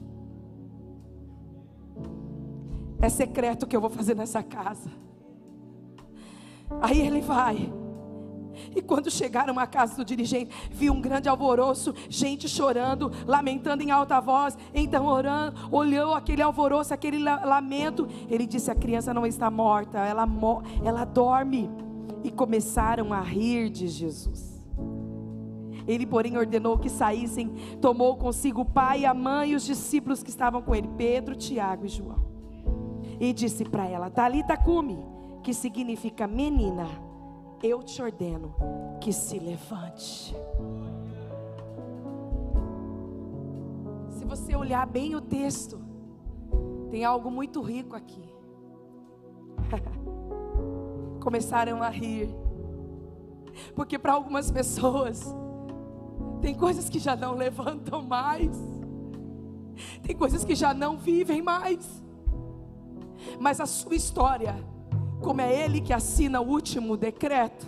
É 3.02 3.08
secreto 3.08 3.64
o 3.64 3.66
que 3.66 3.78
eu 3.78 3.80
vou 3.80 3.90
fazer 3.90 4.14
nessa 4.14 4.44
casa. 4.44 4.92
Aí 6.82 7.00
ele 7.00 7.22
vai. 7.22 7.72
E 8.76 8.82
quando 8.82 9.10
chegaram 9.10 9.58
à 9.58 9.66
casa 9.66 9.96
do 9.96 10.04
dirigente, 10.04 10.54
viu 10.70 10.92
um 10.92 11.00
grande 11.00 11.30
alvoroço, 11.30 11.96
gente 12.10 12.50
chorando, 12.50 13.10
lamentando 13.26 13.84
em 13.84 13.90
alta 13.90 14.20
voz. 14.20 14.58
Então, 14.74 15.06
orando, 15.06 15.58
olhou 15.72 16.14
aquele 16.14 16.42
alvoroço, 16.42 16.94
aquele 16.94 17.20
lamento. 17.20 18.06
Ele 18.30 18.46
disse: 18.46 18.70
A 18.70 18.76
criança 18.76 19.14
não 19.14 19.26
está 19.26 19.50
morta, 19.50 20.00
ela, 20.00 20.28
ela 20.84 21.06
dorme. 21.06 21.72
e 22.22 22.32
começaram 22.32 23.14
a 23.14 23.22
rir 23.22 23.70
de 23.70 23.88
Jesus. 23.88 24.49
Ele, 25.90 26.06
porém, 26.06 26.38
ordenou 26.38 26.78
que 26.78 26.88
saíssem, 26.88 27.52
tomou 27.82 28.16
consigo 28.16 28.62
o 28.62 28.66
pai, 28.66 29.06
a 29.06 29.14
mãe 29.14 29.52
e 29.52 29.56
os 29.56 29.66
discípulos 29.66 30.22
que 30.22 30.30
estavam 30.30 30.62
com 30.62 30.76
ele, 30.76 30.88
Pedro, 30.96 31.36
Tiago 31.36 31.84
e 31.84 31.90
João. 31.90 32.24
E 33.20 33.34
disse 33.34 33.66
para 33.66 33.88
ela: 33.88 34.08
Talita 34.08 34.56
cume, 34.56 35.04
que 35.42 35.52
significa 35.52 36.28
menina, 36.28 36.88
eu 37.64 37.82
te 37.82 38.04
ordeno 38.04 38.54
que 39.02 39.12
se 39.12 39.40
levante. 39.40 40.36
Se 44.10 44.24
você 44.26 44.56
olhar 44.56 44.86
bem 44.86 45.16
o 45.16 45.22
texto, 45.22 45.82
tem 46.92 47.04
algo 47.04 47.32
muito 47.32 47.62
rico 47.62 47.96
aqui. 47.96 48.32
Começaram 51.20 51.82
a 51.82 51.90
rir, 51.90 52.30
porque 53.74 53.98
para 53.98 54.14
algumas 54.14 54.52
pessoas, 54.52 55.36
tem 56.42 56.56
coisas 56.56 56.90
que 56.90 57.00
já 57.00 57.16
não 57.16 57.36
levantam 57.36 58.02
mais. 58.02 58.52
Tem 60.04 60.16
coisas 60.16 60.44
que 60.44 60.56
já 60.56 60.74
não 60.74 60.98
vivem 60.98 61.42
mais. 61.42 62.04
Mas 63.40 63.60
a 63.60 63.66
sua 63.66 63.96
história, 63.96 64.56
como 65.22 65.42
é 65.42 65.54
Ele 65.54 65.82
que 65.82 65.94
assina 65.94 66.42
o 66.42 66.48
último 66.48 66.98
decreto, 66.98 67.68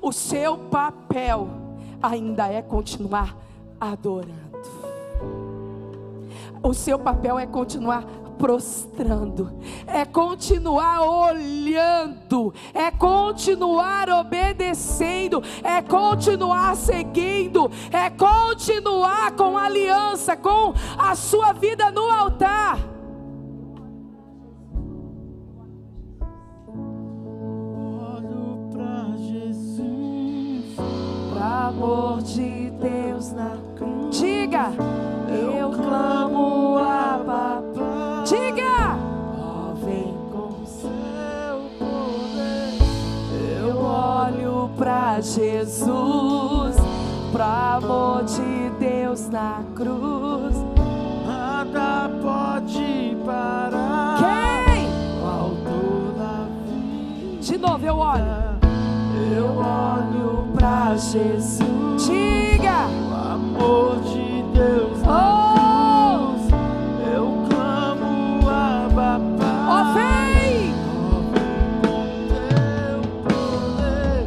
o 0.00 0.12
seu 0.12 0.56
papel 0.56 1.48
ainda 2.02 2.48
é 2.48 2.62
continuar 2.62 3.36
adorando. 3.80 4.48
O 6.62 6.74
seu 6.74 6.98
papel 6.98 7.38
é 7.38 7.46
continuar 7.46 8.04
prostrando, 8.38 9.52
é 9.86 10.04
continuar 10.04 11.02
olhando, 11.02 12.54
é 12.72 12.90
continuar 12.90 14.08
obedecendo, 14.08 15.42
é 15.62 15.82
continuar 15.82 16.76
seguindo, 16.76 17.70
é 17.92 18.08
continuar 18.08 19.32
com 19.32 19.58
aliança, 19.58 20.36
com 20.36 20.72
a 20.96 21.14
sua 21.14 21.52
vida 21.52 21.90
no 21.90 22.08
altar. 22.08 22.97
Jesus. 61.10 62.06
Diga, 62.06 62.86
o 62.86 63.14
amor 63.14 63.96
de 64.02 64.42
Deus 64.52 64.98
oh, 65.06 66.34
cruz. 66.36 66.52
Eu 67.14 67.24
clamo 67.48 68.46
a 68.46 68.86
ó, 68.86 68.94
papai. 68.94 69.94
vem. 69.94 70.74
Com 71.80 72.04
teu 72.28 73.00
poder. 73.24 74.26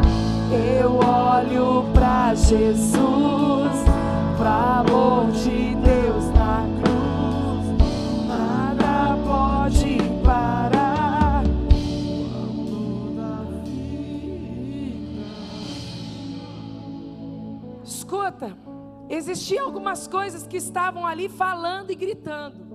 Eu 0.80 0.92
olho 0.96 1.86
pra 1.94 2.34
Jesus, 2.34 3.86
pra 4.40 4.80
amor 4.80 5.32
de 5.34 5.76
Deus 5.76 5.91
existiam 19.22 19.66
algumas 19.66 20.08
coisas 20.08 20.48
que 20.48 20.58
estavam 20.58 21.06
ali 21.06 21.30
falando 21.30 21.92
e 21.92 21.96
gritando. 21.96 22.72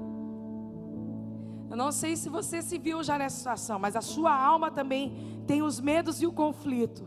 Eu 1.70 1.76
não 1.76 1.90
sei 1.90 2.16
se 2.16 2.28
você 2.28 2.62
se 2.62 2.78
viu 2.78 3.02
já 3.02 3.18
nessa 3.18 3.36
situação, 3.36 3.78
mas 3.78 3.96
a 3.96 4.00
sua 4.00 4.32
alma 4.34 4.70
também 4.70 5.42
tem 5.46 5.62
os 5.62 5.80
medos 5.80 6.22
e 6.22 6.26
o 6.26 6.32
conflito. 6.32 7.04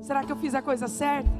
Será 0.00 0.24
que 0.24 0.32
eu 0.32 0.36
fiz 0.36 0.54
a 0.54 0.62
coisa 0.62 0.88
certa? 0.88 1.30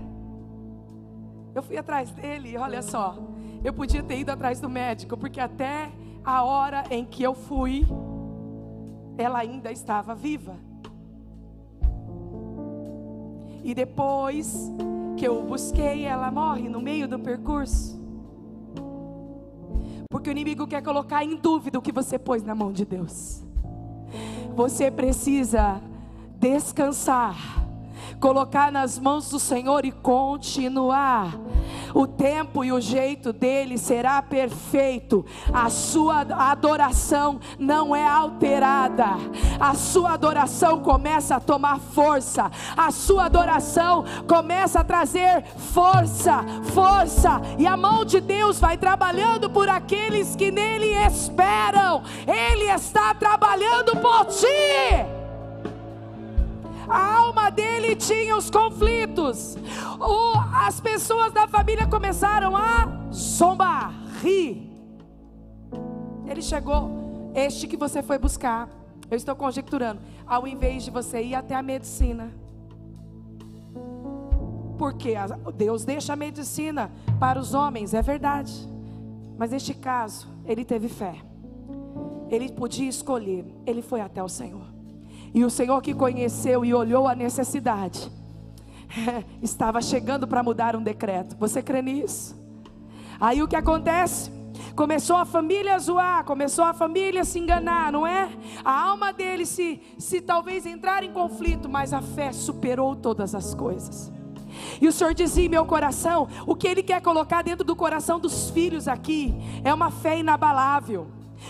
Eu 1.55 1.63
fui 1.63 1.77
atrás 1.79 2.11
dele, 2.11 2.57
olha 2.59 2.83
só. 2.83 3.17
Eu 3.65 3.73
podia 3.73 4.03
ter 4.03 4.19
ido 4.19 4.31
atrás 4.31 4.61
do 4.61 4.69
médico, 4.69 5.17
porque 5.17 5.41
até 5.41 5.91
a 6.23 6.45
hora 6.45 6.85
em 6.91 7.05
que 7.05 7.23
eu 7.23 7.35
fui, 7.35 7.87
ela 9.17 9.39
ainda 9.39 9.73
estava 9.73 10.15
viva. 10.15 10.57
E 13.65 13.75
depois 13.75 14.71
que 15.17 15.27
eu 15.27 15.43
busquei, 15.43 16.05
ela 16.05 16.31
morre 16.31 16.69
no 16.69 16.81
meio 16.81 17.09
do 17.09 17.19
percurso. 17.19 17.97
Porque 20.11 20.29
o 20.29 20.33
inimigo 20.33 20.67
quer 20.67 20.83
colocar 20.83 21.25
em 21.25 21.37
dúvida 21.37 21.79
o 21.79 21.83
que 21.83 21.91
você 21.91 22.19
pôs 22.19 22.43
na 22.43 22.55
mão 22.55 22.71
de 22.71 22.85
Deus. 22.85 23.43
Você 24.55 24.91
precisa 24.91 25.81
descansar, 26.39 27.66
colocar 28.21 28.73
nas 28.73 28.99
mãos 28.99 29.29
do 29.31 29.39
Senhor 29.39 29.85
e 29.85 29.93
continuar. 29.93 31.39
O 31.95 32.07
tempo 32.07 32.63
e 32.63 32.73
o 32.73 32.81
jeito 32.81 33.33
dele 33.33 33.79
será 33.79 34.21
perfeito. 34.21 35.25
A 35.53 35.71
sua 35.71 36.21
adoração 36.51 37.41
não 37.59 37.97
é 37.97 38.07
alterada. 38.07 39.17
A 39.59 39.75
sua 39.75 40.13
adoração 40.13 40.81
começa 40.81 41.37
a 41.37 41.41
tomar 41.41 41.79
força. 41.79 42.51
A 42.77 42.91
sua 42.91 43.25
adoração 43.25 44.05
começa 44.29 44.81
a 44.81 44.85
trazer 44.85 45.43
força, 45.57 46.45
força. 46.75 47.41
E 47.59 47.67
a 47.67 47.77
mão 47.77 48.05
de 48.05 48.21
Deus 48.21 48.61
vai 48.61 48.77
trabalhando 48.77 49.49
por 49.49 49.69
aqueles 49.69 50.37
que 50.37 50.51
nele 50.51 50.93
esperam. 51.07 52.03
Ele 52.27 52.71
está 52.71 53.15
trabalhando 53.15 53.97
por 53.97 54.27
ti. 54.27 55.16
A 56.89 57.17
alma 57.19 57.51
dele 57.51 57.97
tinha 57.97 58.37
os 58.37 58.49
conflitos. 58.51 59.57
O- 59.99 60.39
as 60.55 60.81
pessoas 60.81 61.33
da 61.33 61.47
família 61.49 61.87
começaram 61.87 62.57
a 62.57 63.09
zombar, 63.13 63.93
rir. 64.23 64.71
Ele 66.27 66.43
chegou, 66.43 67.31
este 67.35 67.67
que 67.67 67.77
você 67.77 68.03
foi 68.03 68.19
buscar. 68.19 68.69
Eu 69.11 69.17
estou 69.17 69.35
conjecturando. 69.37 70.01
Ao 70.27 70.47
invés 70.47 70.85
de 70.85 70.91
você 70.91 71.23
ir 71.23 71.35
até 71.35 71.55
a 71.55 71.63
medicina. 71.63 72.33
Porque 74.79 75.15
Deus 75.57 75.85
deixa 75.85 76.13
a 76.13 76.17
medicina 76.17 76.91
para 77.19 77.39
os 77.39 77.55
homens, 77.55 77.95
é 77.95 78.03
verdade. 78.03 78.53
Mas 79.39 79.51
neste 79.51 79.73
caso, 79.75 80.29
ele 80.45 80.65
teve 80.65 80.89
fé. 80.89 81.17
Ele 82.29 82.51
podia 82.51 82.89
escolher, 82.89 83.47
ele 83.65 83.81
foi 83.83 84.01
até 84.01 84.23
o 84.23 84.29
Senhor. 84.29 84.76
E 85.37 85.45
o 85.45 85.51
Senhor 85.51 85.83
que 85.83 85.93
conheceu 85.93 86.65
e 86.65 86.73
olhou 86.73 87.07
a 87.07 87.15
necessidade, 87.15 88.11
estava 89.43 89.83
chegando 89.83 90.27
para 90.27 90.43
mudar 90.43 90.75
um 90.75 90.83
decreto. 90.83 91.37
Você 91.37 91.63
crê 91.63 91.83
nisso? 91.83 92.35
Aí 93.21 93.43
o 93.43 93.47
que 93.47 93.55
acontece? 93.55 94.33
Começou 94.75 95.17
a 95.17 95.27
família 95.27 95.75
a 95.75 95.79
zoar, 95.79 96.25
começou 96.25 96.65
a 96.65 96.73
família 96.73 97.21
a 97.21 97.25
se 97.25 97.39
enganar, 97.39 97.93
não 97.93 98.07
é? 98.07 98.31
A 98.65 98.89
alma 98.89 99.13
dele 99.13 99.45
se, 99.45 99.79
se 99.99 100.23
talvez 100.23 100.65
entrar 100.65 101.05
em 101.05 101.13
conflito, 101.13 101.69
mas 101.69 101.93
a 101.93 102.01
fé 102.01 102.33
superou 102.33 102.97
todas 102.97 103.35
as 103.35 103.55
coisas. 103.55 104.11
E 104.81 104.89
o 104.89 104.93
Senhor 104.93 105.13
dizia 105.13 105.45
em 105.45 105.51
meu 105.51 105.67
coração: 105.67 106.29
o 106.47 106.55
que 106.55 106.67
Ele 106.67 106.83
quer 106.83 107.03
colocar 107.03 107.43
dentro 107.43 107.63
do 107.63 107.77
coração 107.77 108.19
dos 108.19 108.49
filhos 108.49 108.89
aqui 108.89 109.35
é 109.63 109.75
uma 109.75 109.91
fé 109.91 110.19
inabalável. 110.19 111.09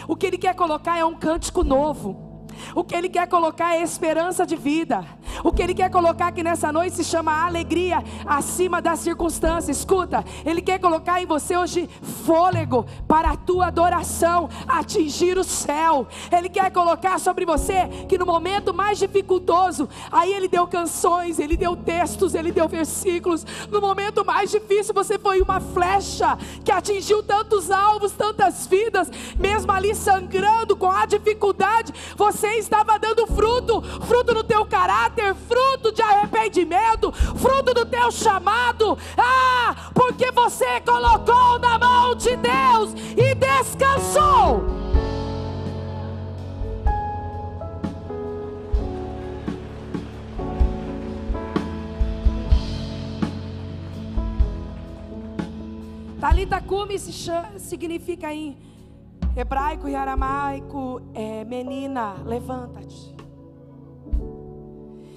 O 0.09 0.17
que 0.17 0.27
Ele 0.27 0.39
quer 0.39 0.57
colocar 0.57 0.99
é 0.99 1.05
um 1.05 1.15
cântico 1.15 1.63
novo. 1.63 2.26
O 2.75 2.85
que 2.85 2.95
Ele 2.95 3.09
quer 3.09 3.29
colocar 3.29 3.75
é 3.75 3.83
esperança 3.83 4.47
de 4.47 4.57
vida. 4.57 5.05
O 5.43 5.53
que 5.53 5.63
Ele 5.63 5.75
quer 5.75 5.91
colocar 5.91 6.29
aqui 6.29 6.43
nessa 6.43 6.73
noite 6.73 6.97
se 6.97 7.05
chama 7.05 7.45
alegria 7.45 8.03
acima 8.27 8.81
das 8.81 9.01
circunstâncias. 9.01 9.77
Escuta, 9.77 10.25
Ele 10.45 10.63
quer 10.63 10.79
colocar 10.79 11.21
em 11.23 11.27
você 11.27 11.57
hoje 11.57 11.89
fôlego 12.25 12.87
para 13.07 13.31
a 13.31 13.37
tua 13.37 13.67
adoração 13.67 14.49
atingir 14.67 15.39
o 15.39 15.45
céu. 15.45 16.07
Ele 16.31 16.49
quer 16.49 16.71
colocar 16.71 17.19
sobre 17.19 17.45
você 17.45 17.89
que 18.09 18.19
no 18.19 18.27
momento 18.27 18.73
mais 18.73 18.99
dificultoso, 18.99 19.89
aí 20.11 20.33
Ele 20.33 20.49
deu 20.49 20.67
canções, 20.67 21.39
Ele 21.39 21.57
deu 21.57 21.77
textos, 21.77 22.35
Ele 22.35 22.53
deu 22.53 22.69
versículos. 22.69 23.45
No 23.71 23.81
momento 23.81 24.25
mais 24.25 24.51
difícil, 24.51 24.95
você 24.95 25.19
foi 25.19 25.41
uma 25.41 25.61
flecha 25.61 26.37
que 26.65 26.73
atingiu 26.73 27.23
tantos 27.23 27.71
alvos, 27.71 28.13
tantas 28.13 28.67
vidas, 28.67 29.11
mesmo 29.39 29.71
ali 29.73 29.95
sangrando 29.95 30.77
com 30.77 30.91
a 30.91 31.07
dificuldade, 31.07 31.93
você 32.17 32.49
estava 32.59 32.99
dando 32.99 33.27
fruto, 33.27 33.83
fruto 34.07 34.35
no 34.35 34.45
teu 34.45 34.65
caráter, 34.65 35.16
fruto 35.35 35.93
seu 38.07 38.11
chamado. 38.11 38.99
Ah, 39.17 39.91
porque 39.95 40.31
você 40.31 40.81
colocou 40.81 41.59
na 41.59 41.79
mão 41.79 42.15
de 42.15 42.37
Deus 42.37 42.93
e 43.17 43.35
descansou. 43.35 44.65
Talita 56.21 56.61
Kumi 56.61 56.99
significa 56.99 58.33
em 58.33 58.59
hebraico 59.37 59.89
e 59.89 59.95
aramaico 59.95 61.01
é 61.15 61.45
menina, 61.45 62.17
levanta-te. 62.25 63.16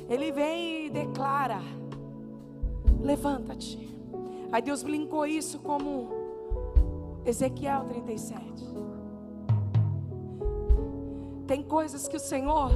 Ele 0.09 0.31
vem 0.31 0.87
e 0.87 0.89
declara: 0.89 1.59
levanta-te. 2.99 3.87
Aí 4.51 4.61
Deus 4.61 4.81
brincou 4.81 5.25
isso 5.25 5.59
como 5.59 6.09
Ezequiel 7.23 7.85
37. 7.85 8.67
Tem 11.45 11.61
coisas 11.63 12.07
que 12.07 12.17
o 12.17 12.19
Senhor, 12.19 12.71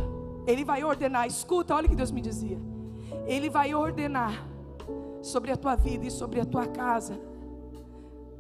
Ele 0.45 0.63
vai 0.63 0.83
ordenar. 0.83 1.25
Escuta, 1.25 1.75
olha 1.75 1.87
o 1.87 1.89
que 1.89 1.95
Deus 1.95 2.11
me 2.11 2.21
dizia. 2.21 2.59
Ele 3.25 3.49
vai 3.49 3.73
ordenar 3.73 4.47
sobre 5.21 5.51
a 5.51 5.57
tua 5.57 5.75
vida 5.75 6.05
e 6.05 6.11
sobre 6.11 6.39
a 6.39 6.45
tua 6.45 6.67
casa, 6.67 7.19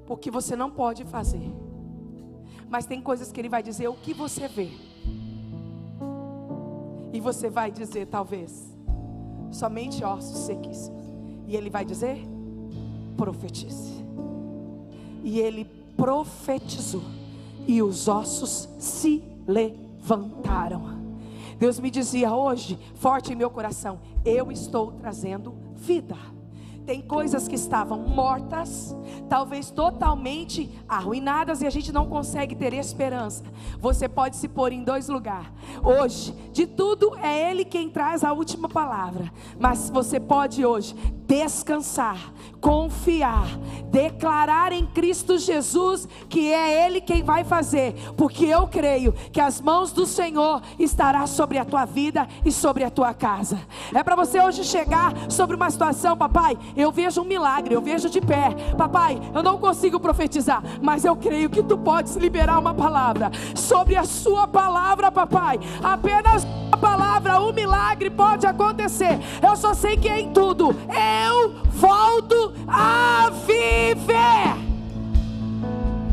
porque 0.05 0.29
você 0.29 0.55
não 0.55 0.69
pode 0.69 1.03
fazer. 1.05 1.51
Mas 2.69 2.85
tem 2.85 3.01
coisas 3.01 3.31
que 3.31 3.39
Ele 3.41 3.49
vai 3.49 3.63
dizer 3.63 3.87
o 3.87 3.93
que 3.93 4.13
você 4.13 4.47
vê. 4.47 4.69
E 7.11 7.19
você 7.19 7.49
vai 7.49 7.71
dizer, 7.71 8.07
talvez, 8.07 8.72
somente 9.53 10.03
ossos 10.03 10.39
sequíssimos. 10.45 11.05
E 11.47 11.55
ele 11.55 11.69
vai 11.69 11.85
dizer: 11.85 12.17
profetize. 13.15 14.03
E 15.23 15.39
ele 15.39 15.65
profetizou, 15.95 17.03
e 17.65 17.81
os 17.81 18.07
ossos 18.07 18.67
se 18.77 19.23
levantaram. 19.47 21.01
Deus 21.57 21.79
me 21.79 21.89
dizia 21.89 22.35
hoje, 22.35 22.77
forte 22.95 23.31
em 23.31 23.35
meu 23.35 23.49
coração: 23.49 23.99
eu 24.25 24.51
estou 24.51 24.91
trazendo 24.93 25.53
vida. 25.75 26.32
Tem 26.85 27.01
coisas 27.01 27.47
que 27.47 27.55
estavam 27.55 27.99
mortas, 27.99 28.95
talvez 29.29 29.71
totalmente 29.71 30.69
arruinadas 30.87 31.61
e 31.61 31.65
a 31.65 31.69
gente 31.69 31.93
não 31.93 32.07
consegue 32.07 32.55
ter 32.55 32.73
esperança. 32.73 33.43
Você 33.79 34.09
pode 34.09 34.35
se 34.35 34.49
pôr 34.49 34.73
em 34.73 34.83
dois 34.83 35.07
lugares. 35.07 35.47
Hoje, 35.81 36.33
de 36.51 36.67
tudo 36.67 37.15
é 37.17 37.49
Ele 37.49 37.63
quem 37.63 37.89
traz 37.89 38.23
a 38.23 38.33
última 38.33 38.67
palavra, 38.67 39.31
mas 39.57 39.89
você 39.89 40.19
pode 40.19 40.65
hoje 40.65 40.93
descansar, 41.33 42.31
confiar, 42.61 43.47
declarar 43.89 44.71
em 44.71 44.85
Cristo 44.85 45.39
Jesus 45.39 46.07
que 46.29 46.53
é 46.53 46.85
Ele 46.85 47.01
quem 47.01 47.23
vai 47.23 47.43
fazer, 47.43 47.95
porque 48.15 48.45
eu 48.45 48.67
creio 48.67 49.11
que 49.31 49.41
as 49.41 49.59
mãos 49.59 49.91
do 49.91 50.05
Senhor 50.05 50.61
estará 50.77 51.25
sobre 51.25 51.57
a 51.57 51.65
tua 51.65 51.85
vida 51.85 52.27
e 52.45 52.51
sobre 52.51 52.83
a 52.83 52.91
tua 52.91 53.15
casa. 53.15 53.59
É 53.93 54.03
para 54.03 54.15
você 54.15 54.39
hoje 54.39 54.63
chegar 54.63 55.11
sobre 55.27 55.55
uma 55.55 55.71
situação, 55.71 56.15
papai. 56.15 56.55
Eu 56.77 56.91
vejo 56.91 57.21
um 57.21 57.25
milagre, 57.25 57.73
eu 57.73 57.81
vejo 57.81 58.09
de 58.11 58.21
pé, 58.21 58.51
papai. 58.77 59.19
Eu 59.33 59.41
não 59.41 59.57
consigo 59.57 59.99
profetizar, 59.99 60.63
mas 60.83 61.03
eu 61.03 61.15
creio 61.15 61.49
que 61.49 61.63
tu 61.63 61.77
podes 61.79 62.15
liberar 62.15 62.59
uma 62.59 62.75
palavra 62.75 63.31
sobre 63.55 63.95
a 63.95 64.03
sua 64.03 64.47
palavra, 64.47 65.11
papai. 65.11 65.59
Apenas 65.81 66.45
a 66.71 66.77
palavra, 66.77 67.39
um 67.39 67.53
milagre 67.53 68.09
pode 68.09 68.47
acontecer. 68.47 69.19
Eu 69.41 69.55
só 69.55 69.73
sei 69.73 69.95
que 69.95 70.09
é 70.09 70.19
em 70.19 70.31
tudo 70.31 70.75
eu 71.23 71.53
volto 71.71 72.53
a 72.67 73.29
viver. 73.45 74.63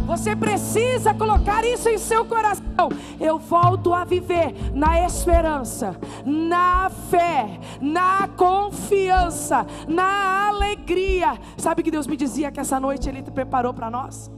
Você 0.06 0.34
precisa 0.34 1.14
colocar 1.14 1.64
isso 1.64 1.88
em 1.88 1.96
seu 1.96 2.24
coração. 2.24 2.88
Eu 3.20 3.38
volto 3.38 3.94
a 3.94 4.04
viver 4.04 4.52
na 4.74 5.06
esperança, 5.06 5.96
na 6.26 6.90
fé, 6.90 7.60
na 7.80 8.26
confiança, 8.26 9.64
na 9.86 10.48
alegria. 10.48 11.38
Sabe 11.56 11.84
que 11.84 11.92
Deus 11.92 12.08
me 12.08 12.16
dizia 12.16 12.50
que 12.50 12.58
essa 12.58 12.80
noite 12.80 13.08
Ele 13.08 13.22
te 13.22 13.30
preparou 13.30 13.72
para 13.72 13.88
nós? 13.88 14.28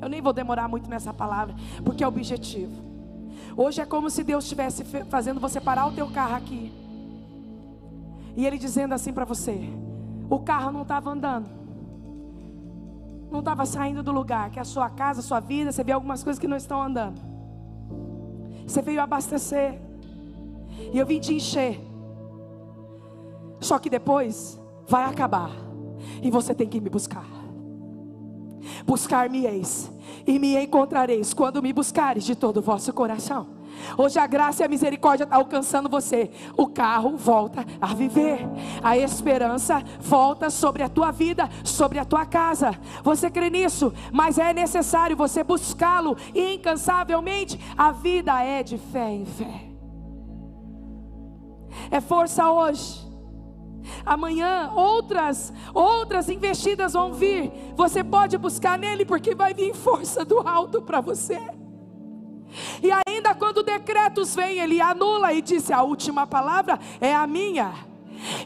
Eu 0.00 0.08
nem 0.08 0.22
vou 0.22 0.32
demorar 0.32 0.68
muito 0.68 0.88
nessa 0.88 1.12
palavra, 1.12 1.54
porque 1.84 2.04
é 2.04 2.06
objetivo. 2.06 2.72
Hoje 3.56 3.80
é 3.80 3.84
como 3.84 4.08
se 4.08 4.22
Deus 4.22 4.44
estivesse 4.44 4.84
fazendo 5.10 5.40
você 5.40 5.60
parar 5.60 5.86
o 5.86 5.92
teu 5.92 6.06
carro 6.08 6.36
aqui. 6.36 6.72
E 8.36 8.46
Ele 8.46 8.56
dizendo 8.56 8.94
assim 8.94 9.12
para 9.12 9.24
você: 9.24 9.68
o 10.30 10.38
carro 10.40 10.70
não 10.70 10.82
estava 10.82 11.10
andando. 11.10 11.48
Não 13.30 13.40
estava 13.40 13.66
saindo 13.66 14.02
do 14.02 14.10
lugar, 14.10 14.50
que 14.50 14.58
é 14.58 14.62
a 14.62 14.64
sua 14.64 14.88
casa, 14.88 15.20
a 15.20 15.22
sua 15.22 15.40
vida, 15.40 15.70
você 15.70 15.84
vê 15.84 15.92
algumas 15.92 16.22
coisas 16.22 16.38
que 16.38 16.48
não 16.48 16.56
estão 16.56 16.82
andando. 16.82 17.20
Você 18.66 18.82
veio 18.82 19.00
abastecer. 19.00 19.80
E 20.92 20.98
eu 20.98 21.06
vim 21.06 21.20
te 21.20 21.34
encher. 21.34 21.80
Só 23.60 23.78
que 23.78 23.90
depois 23.90 24.60
vai 24.86 25.04
acabar. 25.04 25.50
E 26.22 26.30
você 26.30 26.54
tem 26.54 26.68
que 26.68 26.80
me 26.80 26.88
buscar. 26.88 27.26
Buscar-me-eis 28.86 29.90
e 30.26 30.38
me 30.38 30.56
encontrareis 30.62 31.34
quando 31.34 31.62
me 31.62 31.72
buscares 31.72 32.24
de 32.24 32.34
todo 32.34 32.58
o 32.58 32.62
vosso 32.62 32.92
coração. 32.92 33.57
Hoje 33.96 34.18
a 34.18 34.26
graça 34.26 34.62
e 34.62 34.66
a 34.66 34.68
misericórdia 34.68 35.24
está 35.24 35.36
alcançando 35.36 35.88
você. 35.88 36.30
O 36.56 36.66
carro 36.66 37.16
volta 37.16 37.64
a 37.80 37.94
viver. 37.94 38.40
A 38.82 38.96
esperança 38.96 39.82
volta 40.00 40.50
sobre 40.50 40.82
a 40.82 40.88
tua 40.88 41.10
vida, 41.10 41.48
sobre 41.64 41.98
a 41.98 42.04
tua 42.04 42.26
casa. 42.26 42.78
Você 43.02 43.30
crê 43.30 43.50
nisso? 43.50 43.92
Mas 44.12 44.38
é 44.38 44.52
necessário 44.52 45.16
você 45.16 45.42
buscá-lo 45.42 46.16
incansavelmente. 46.34 47.58
A 47.76 47.92
vida 47.92 48.42
é 48.42 48.62
de 48.62 48.78
fé 48.78 49.10
em 49.10 49.24
fé. 49.24 49.68
É 51.90 52.00
força 52.00 52.50
hoje. 52.50 53.06
Amanhã 54.04 54.72
outras 54.74 55.52
outras 55.72 56.28
investidas 56.28 56.92
vão 56.92 57.12
vir. 57.12 57.52
Você 57.76 58.02
pode 58.04 58.36
buscar 58.36 58.78
nele 58.78 59.04
porque 59.04 59.34
vai 59.34 59.54
vir 59.54 59.74
força 59.74 60.24
do 60.24 60.40
alto 60.46 60.82
para 60.82 61.00
você. 61.00 61.40
E 62.82 62.90
ainda 63.06 63.34
quando 63.34 63.62
decretos 63.62 64.34
vêm, 64.34 64.58
ele 64.58 64.80
anula 64.80 65.32
e 65.32 65.42
disse: 65.42 65.72
a 65.72 65.82
última 65.82 66.26
palavra 66.26 66.78
é 67.00 67.14
a 67.14 67.26
minha. 67.26 67.72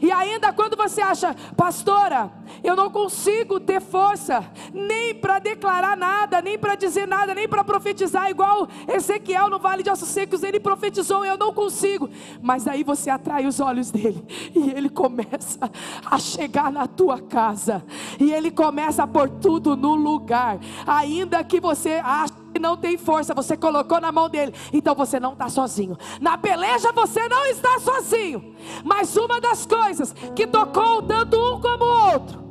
E 0.01 0.11
ainda 0.11 0.53
quando 0.53 0.77
você 0.77 1.01
acha, 1.01 1.35
pastora, 1.57 2.31
eu 2.63 2.75
não 2.75 2.89
consigo 2.89 3.59
ter 3.59 3.81
força, 3.81 4.45
nem 4.73 5.13
para 5.13 5.39
declarar 5.39 5.95
nada, 5.95 6.41
nem 6.41 6.57
para 6.57 6.75
dizer 6.75 7.07
nada, 7.07 7.33
nem 7.33 7.47
para 7.47 7.63
profetizar, 7.63 8.29
igual 8.29 8.67
Ezequiel 8.87 9.49
no 9.49 9.59
vale 9.59 9.83
de 9.83 9.89
ossos 9.89 10.09
secos, 10.09 10.43
ele 10.43 10.59
profetizou, 10.59 11.23
eu 11.23 11.37
não 11.37 11.53
consigo. 11.53 12.09
Mas 12.41 12.67
aí 12.67 12.83
você 12.83 13.09
atrai 13.09 13.45
os 13.45 13.59
olhos 13.59 13.91
dele, 13.91 14.25
e 14.55 14.71
ele 14.71 14.89
começa 14.89 15.71
a 16.05 16.17
chegar 16.17 16.71
na 16.71 16.87
tua 16.87 17.21
casa, 17.21 17.85
e 18.19 18.33
ele 18.33 18.49
começa 18.49 19.03
a 19.03 19.07
pôr 19.07 19.29
tudo 19.29 19.75
no 19.75 19.93
lugar, 19.93 20.59
ainda 20.87 21.43
que 21.43 21.59
você 21.59 22.01
ache 22.03 22.33
não 22.59 22.77
tem 22.77 22.97
força, 22.97 23.33
você 23.33 23.57
colocou 23.57 23.99
na 23.99 24.11
mão 24.11 24.29
dele, 24.29 24.53
então 24.71 24.93
você 24.93 25.19
não 25.19 25.33
está 25.33 25.49
sozinho. 25.49 25.97
Na 26.21 26.37
peleja 26.37 26.91
você 26.91 27.27
não 27.27 27.45
está 27.47 27.79
sozinho. 27.79 28.55
Mas 28.83 29.17
uma 29.17 29.41
das 29.41 29.65
coisas 29.65 30.13
que 30.35 30.45
tocou 30.45 31.01
tanto 31.01 31.35
um 31.35 31.59
como 31.59 31.83
o 31.83 32.11
outro 32.13 32.42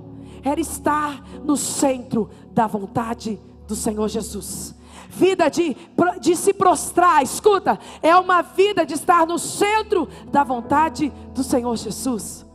era 0.42 0.60
estar 0.60 1.22
no 1.44 1.56
centro 1.56 2.30
da 2.52 2.66
vontade 2.66 3.40
do 3.66 3.74
Senhor 3.74 4.08
Jesus. 4.08 4.74
Vida 5.08 5.48
de, 5.48 5.76
de 6.20 6.34
se 6.36 6.54
prostrar, 6.54 7.22
escuta, 7.22 7.78
é 8.02 8.16
uma 8.16 8.42
vida 8.42 8.84
de 8.84 8.94
estar 8.94 9.26
no 9.26 9.38
centro 9.38 10.08
da 10.30 10.42
vontade 10.42 11.12
do 11.34 11.42
Senhor 11.42 11.76
Jesus. 11.76 12.46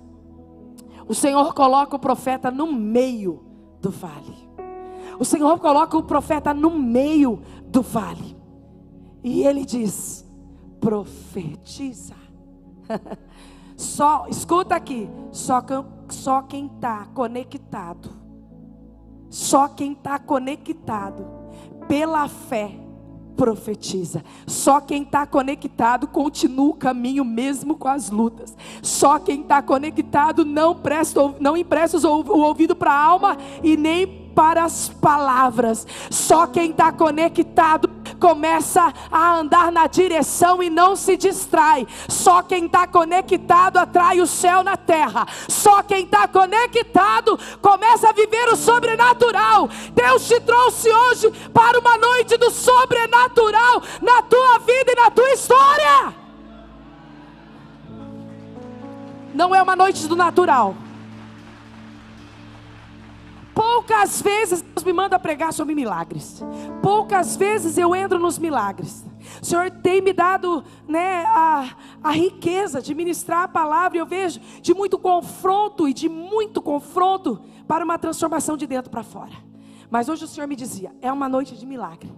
O 1.08 1.14
Senhor 1.14 1.54
coloca 1.54 1.96
o 1.96 2.00
profeta 2.00 2.52
no 2.52 2.72
meio 2.74 3.44
do 3.82 3.92
vale. 3.92 4.48
O 5.20 5.26
Senhor 5.26 5.60
coloca 5.60 5.98
o 5.98 6.04
profeta 6.04 6.54
no 6.54 6.72
meio 6.72 7.42
do 7.68 7.82
vale. 7.82 8.36
E 9.24 9.44
ele 9.44 9.66
diz: 9.66 10.26
profetiza. 10.80 12.16
só, 13.76 14.26
escuta 14.30 14.76
aqui, 14.76 15.10
só, 15.32 15.62
só 16.10 16.42
quem 16.42 16.68
está 16.68 17.06
conectado, 17.14 18.10
só 19.30 19.68
quem 19.68 19.94
está 19.94 20.18
conectado 20.20 21.26
pela 21.88 22.28
fé 22.28 22.88
profetiza. 23.38 24.24
Só 24.48 24.82
quem 24.82 25.04
está 25.04 25.26
conectado 25.26 26.08
continua 26.08 26.70
o 26.70 26.74
caminho 26.74 27.24
mesmo 27.24 27.78
com 27.78 27.88
as 27.88 28.10
lutas. 28.10 28.58
Só 28.82 29.20
quem 29.20 29.42
está 29.42 29.62
conectado 29.62 30.44
não 30.44 30.76
presta, 30.76 31.22
não 31.40 31.56
empresta 31.56 31.98
o 32.10 32.40
ouvido 32.40 32.76
para 32.76 32.92
a 32.92 33.00
alma 33.00 33.38
e 33.64 33.78
nem 33.78 34.27
para 34.38 34.66
as 34.66 34.88
palavras. 34.88 35.88
Só 36.12 36.46
quem 36.46 36.70
está 36.70 36.92
conectado 36.92 37.90
começa 38.20 38.94
a 39.12 39.34
andar 39.34 39.72
na 39.72 39.88
direção 39.88 40.62
e 40.62 40.70
não 40.70 40.96
se 40.96 41.18
distrai. 41.18 41.88
Só 42.08 42.44
quem 42.44 42.68
está 42.68 42.86
conectado 42.86 43.78
atrai 43.78 44.22
o 44.22 44.28
céu 44.28 44.64
na 44.64 44.78
terra. 44.78 45.26
Só 45.50 45.82
quem 45.82 46.04
está 46.04 46.28
conectado 46.28 47.40
começa 47.64 48.10
a 48.10 48.14
viver 48.14 48.48
o 48.50 48.56
sobrenatural. 48.56 49.68
Deus 49.96 50.28
te 50.28 50.40
trouxe 50.42 50.88
hoje 50.88 51.32
para 51.52 51.80
uma 51.80 51.98
noite 51.98 52.38
do 52.38 52.52
sobrenatural 52.52 53.82
na 54.00 54.22
tua 54.22 54.60
vida 54.60 54.92
e 54.92 54.96
na 54.96 55.10
tua 55.10 55.32
história. 55.32 56.14
Não 59.34 59.56
é 59.56 59.64
uma 59.64 59.76
noite 59.76 60.08
do 60.08 60.16
natural. 60.16 60.76
Poucas 63.78 64.24
vezes 64.24 64.64
Deus 64.64 64.84
me 64.84 64.92
manda 64.92 65.20
pregar 65.20 65.54
sobre 65.54 65.76
milagres. 65.76 66.42
Poucas 66.82 67.36
vezes 67.36 67.78
eu 67.78 67.96
entro 67.96 68.18
nos 68.18 68.40
milagres. 68.40 69.06
O 69.40 69.46
Senhor 69.46 69.70
tem 69.70 70.02
me 70.02 70.14
dado 70.14 70.64
né, 70.88 71.24
a, 71.28 71.76
a 72.02 72.12
riqueza 72.12 72.82
de 72.82 72.96
ministrar 72.96 73.44
a 73.44 73.48
palavra. 73.48 73.96
E 73.96 74.02
eu 74.02 74.06
vejo 74.08 74.40
de 74.64 74.74
muito 74.74 74.98
confronto 74.98 75.88
e 75.88 75.94
de 75.94 76.10
muito 76.10 76.60
confronto 76.60 77.40
para 77.68 77.86
uma 77.86 78.00
transformação 78.00 78.58
de 78.58 78.66
dentro 78.66 78.90
para 78.90 79.04
fora. 79.04 79.34
Mas 79.92 80.10
hoje 80.10 80.26
o 80.26 80.28
Senhor 80.28 80.48
me 80.48 80.56
dizia: 80.56 80.92
é 81.00 81.14
uma 81.14 81.30
noite 81.30 81.56
de 81.56 81.66
milagre, 81.68 82.12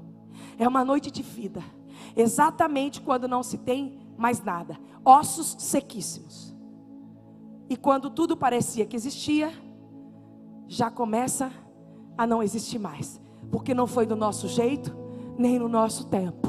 é 0.57 0.65
uma 0.65 0.85
noite 0.85 1.11
de 1.11 1.21
vida. 1.21 1.61
Exatamente 2.15 3.01
quando 3.01 3.27
não 3.27 3.43
se 3.43 3.57
tem 3.57 3.99
mais 4.17 4.41
nada, 4.41 4.79
ossos 5.03 5.57
sequíssimos. 5.59 6.55
E 7.69 7.75
quando 7.75 8.09
tudo 8.09 8.37
parecia 8.37 8.85
que 8.85 8.95
existia, 8.95 9.51
já 10.69 10.91
começa 10.91 11.51
a 12.15 12.27
não 12.27 12.43
existir 12.43 12.77
mais, 12.77 13.19
porque 13.51 13.73
não 13.73 13.87
foi 13.87 14.05
do 14.05 14.15
nosso 14.15 14.47
jeito, 14.47 14.95
nem 15.35 15.57
no 15.57 15.67
nosso 15.67 16.05
tempo. 16.05 16.47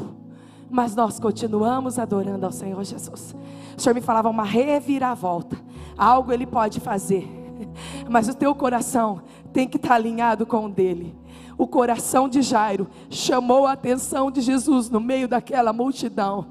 Mas 0.70 0.94
nós 0.94 1.18
continuamos 1.18 1.98
adorando 1.98 2.44
ao 2.44 2.52
Senhor 2.52 2.84
Jesus. 2.84 3.34
O 3.76 3.80
Senhor 3.80 3.94
me 3.94 4.02
falava 4.02 4.28
uma 4.28 4.44
reviravolta. 4.44 5.56
Algo 5.96 6.32
Ele 6.32 6.46
pode 6.46 6.80
fazer, 6.80 7.26
mas 8.10 8.28
o 8.28 8.34
teu 8.34 8.54
coração 8.54 9.22
tem 9.54 9.66
que 9.66 9.78
estar 9.78 9.94
alinhado 9.94 10.44
com 10.44 10.66
o 10.66 10.70
dele. 10.70 11.16
O 11.56 11.66
coração 11.66 12.28
de 12.28 12.42
Jairo 12.42 12.88
chamou 13.08 13.66
a 13.66 13.72
atenção 13.72 14.30
de 14.30 14.42
Jesus 14.42 14.90
no 14.90 15.00
meio 15.00 15.26
daquela 15.26 15.72
multidão. 15.72 16.46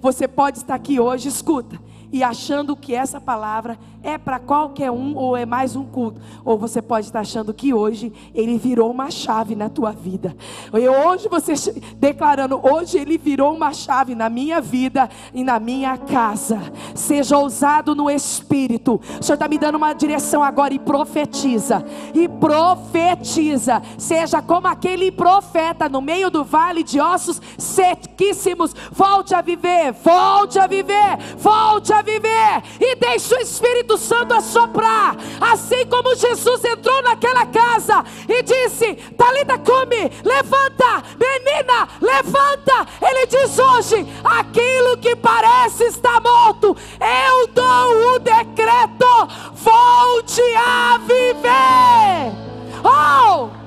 Você 0.00 0.26
pode 0.26 0.58
estar 0.58 0.74
aqui 0.74 0.98
hoje, 0.98 1.28
escuta, 1.28 1.80
e 2.12 2.22
achando 2.22 2.76
que 2.76 2.94
essa 2.94 3.20
palavra 3.20 3.78
é 4.02 4.16
para 4.16 4.38
qualquer 4.38 4.90
um 4.90 5.16
ou 5.16 5.36
é 5.36 5.44
mais 5.44 5.74
um 5.74 5.84
culto, 5.84 6.20
ou 6.44 6.56
você 6.56 6.80
pode 6.80 7.06
estar 7.06 7.20
achando 7.20 7.52
que 7.52 7.74
hoje 7.74 8.12
ele 8.32 8.56
virou 8.56 8.90
uma 8.90 9.10
chave 9.10 9.56
na 9.56 9.68
tua 9.68 9.90
vida. 9.90 10.36
E 10.72 10.88
hoje 10.88 11.28
você 11.28 11.54
declarando, 11.96 12.60
hoje 12.62 12.98
ele 12.98 13.18
virou 13.18 13.52
uma 13.52 13.72
chave 13.72 14.14
na 14.14 14.28
minha 14.28 14.60
vida 14.60 15.10
e 15.34 15.42
na 15.42 15.58
minha 15.58 15.96
casa. 15.98 16.60
Seja 16.94 17.36
ousado 17.36 17.94
no 17.94 18.08
espírito. 18.08 19.00
O 19.20 19.22
Senhor 19.22 19.34
está 19.34 19.48
me 19.48 19.58
dando 19.58 19.74
uma 19.74 19.92
direção 19.92 20.42
agora 20.42 20.72
e 20.72 20.78
profetiza. 20.78 21.84
E 22.14 22.28
profetiza. 22.28 23.82
Seja 23.98 24.40
como 24.40 24.68
aquele 24.68 25.10
profeta 25.10 25.88
no 25.88 26.00
meio 26.00 26.30
do 26.30 26.44
vale 26.44 26.82
de 26.82 27.00
ossos 27.00 27.40
sequíssimos. 27.58 28.74
Volte 28.92 29.34
a 29.34 29.40
viver, 29.40 29.92
volte 29.92 30.58
a 30.58 30.66
viver, 30.66 31.18
volte 31.36 31.92
a 31.92 31.95
viver. 32.02 32.62
E 32.80 32.94
deixe 32.96 33.34
o 33.34 33.40
Espírito 33.40 33.98
Santo 33.98 34.34
assoprar. 34.34 35.16
Assim 35.40 35.86
como 35.86 36.14
Jesus 36.14 36.64
entrou 36.64 37.02
naquela 37.02 37.46
casa 37.46 38.04
e 38.28 38.42
disse: 38.42 38.94
Talita, 39.16 39.58
come, 39.58 40.10
levanta, 40.24 41.02
menina, 41.18 41.88
levanta. 42.00 42.86
Ele 43.00 43.26
diz 43.26 43.58
hoje: 43.58 44.06
aquilo 44.24 44.96
que 44.98 45.16
parece 45.16 45.84
estar 45.84 46.20
morto, 46.20 46.76
eu 47.00 47.46
dou 47.48 48.14
o 48.14 48.18
decreto, 48.18 49.06
volte 49.54 50.42
a 50.56 50.98
viver. 50.98 52.46
Oh! 52.84 53.65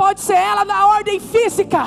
Pode 0.00 0.22
ser 0.22 0.32
ela 0.32 0.64
na 0.64 0.86
ordem 0.86 1.20
física, 1.20 1.84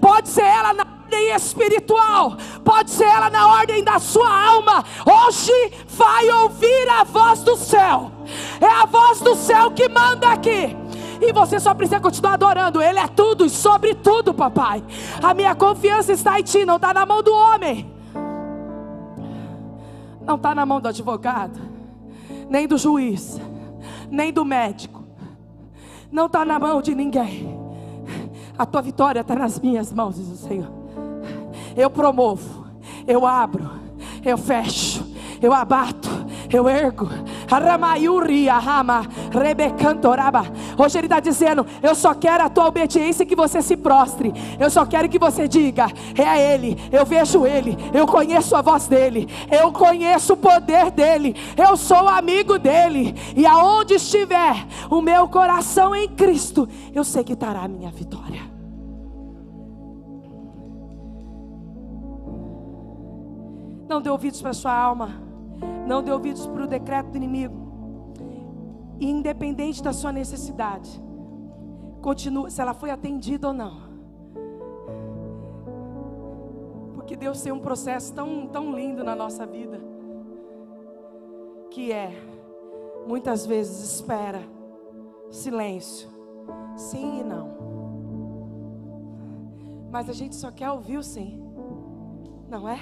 pode 0.00 0.28
ser 0.28 0.44
ela 0.44 0.72
na 0.72 0.84
ordem 0.84 1.34
espiritual, 1.34 2.36
pode 2.64 2.92
ser 2.92 3.06
ela 3.06 3.28
na 3.28 3.48
ordem 3.48 3.82
da 3.82 3.98
sua 3.98 4.30
alma. 4.50 4.84
Hoje 5.04 5.72
vai 5.88 6.30
ouvir 6.30 6.88
a 6.88 7.02
voz 7.02 7.42
do 7.42 7.56
céu. 7.56 8.12
É 8.60 8.66
a 8.66 8.86
voz 8.86 9.20
do 9.20 9.34
céu 9.34 9.72
que 9.72 9.88
manda 9.88 10.28
aqui. 10.28 10.76
E 11.20 11.32
você 11.32 11.58
só 11.58 11.74
precisa 11.74 11.98
continuar 11.98 12.34
adorando. 12.34 12.80
Ele 12.80 13.00
é 13.00 13.08
tudo 13.08 13.44
e 13.44 13.50
sobre 13.50 13.94
tudo, 13.96 14.32
papai. 14.32 14.84
A 15.20 15.34
minha 15.34 15.56
confiança 15.56 16.12
está 16.12 16.38
em 16.38 16.44
ti, 16.44 16.64
não 16.64 16.76
está 16.76 16.94
na 16.94 17.04
mão 17.04 17.20
do 17.20 17.34
homem. 17.34 17.92
Não 20.24 20.36
está 20.36 20.54
na 20.54 20.64
mão 20.64 20.80
do 20.80 20.86
advogado, 20.86 21.58
nem 22.48 22.68
do 22.68 22.78
juiz, 22.78 23.40
nem 24.08 24.32
do 24.32 24.44
médico 24.44 24.96
não 26.10 26.26
está 26.26 26.44
na 26.44 26.58
mão 26.58 26.80
de 26.80 26.94
ninguém. 26.94 27.55
A 28.58 28.64
tua 28.64 28.80
vitória 28.82 29.20
está 29.20 29.34
nas 29.34 29.60
minhas 29.60 29.92
mãos, 29.92 30.16
diz 30.16 30.28
o 30.28 30.36
Senhor. 30.36 30.70
Eu 31.76 31.90
promovo, 31.90 32.66
eu 33.06 33.26
abro, 33.26 33.70
eu 34.24 34.38
fecho, 34.38 35.06
eu 35.42 35.52
abato, 35.52 36.08
eu 36.52 36.68
ergo. 36.68 37.08
Hoje 40.78 40.98
ele 40.98 41.06
está 41.06 41.20
dizendo: 41.20 41.66
Eu 41.82 41.94
só 41.94 42.14
quero 42.14 42.44
a 42.44 42.48
tua 42.48 42.66
obediência 42.68 43.24
que 43.24 43.36
você 43.36 43.62
se 43.62 43.76
prostre. 43.76 44.32
Eu 44.58 44.70
só 44.70 44.84
quero 44.84 45.08
que 45.08 45.18
você 45.18 45.48
diga: 45.48 45.86
É 46.16 46.54
Ele, 46.54 46.76
eu 46.92 47.04
vejo 47.04 47.46
Ele, 47.46 47.76
eu 47.92 48.06
conheço 48.06 48.54
a 48.54 48.62
voz 48.62 48.86
dEle, 48.86 49.28
eu 49.50 49.72
conheço 49.72 50.34
o 50.34 50.36
poder 50.36 50.90
dEle, 50.90 51.34
eu 51.56 51.76
sou 51.76 52.08
amigo 52.08 52.58
dEle. 52.58 53.14
E 53.36 53.46
aonde 53.46 53.94
estiver 53.94 54.66
o 54.90 55.00
meu 55.00 55.28
coração 55.28 55.94
em 55.94 56.08
Cristo, 56.08 56.68
eu 56.94 57.04
sei 57.04 57.24
que 57.24 57.32
estará 57.32 57.60
a 57.60 57.68
minha 57.68 57.90
vitória. 57.90 58.56
Não 63.88 64.02
dê 64.02 64.10
ouvidos 64.10 64.42
para 64.42 64.52
sua 64.52 64.72
alma. 64.72 65.26
Não 65.86 66.02
dê 66.02 66.10
ouvidos 66.10 66.46
para 66.46 66.64
o 66.64 66.66
decreto 66.66 67.10
do 67.10 67.16
inimigo. 67.16 67.65
E 68.98 69.10
independente 69.10 69.82
da 69.82 69.92
sua 69.92 70.12
necessidade, 70.12 71.02
continua 72.00 72.50
se 72.50 72.60
ela 72.60 72.74
foi 72.74 72.90
atendida 72.90 73.48
ou 73.48 73.52
não. 73.52 73.86
Porque 76.94 77.14
Deus 77.16 77.40
tem 77.42 77.52
um 77.52 77.60
processo 77.60 78.12
tão, 78.14 78.46
tão 78.46 78.74
lindo 78.74 79.04
na 79.04 79.14
nossa 79.14 79.46
vida. 79.46 79.80
Que 81.70 81.92
é, 81.92 82.10
muitas 83.06 83.46
vezes 83.46 83.94
espera, 83.94 84.42
silêncio, 85.30 86.08
sim 86.74 87.20
e 87.20 87.24
não. 87.24 87.54
Mas 89.90 90.08
a 90.08 90.12
gente 90.12 90.34
só 90.34 90.50
quer 90.50 90.70
ouvir 90.70 90.96
o 90.96 91.02
sim, 91.02 91.42
não 92.48 92.68
é? 92.68 92.78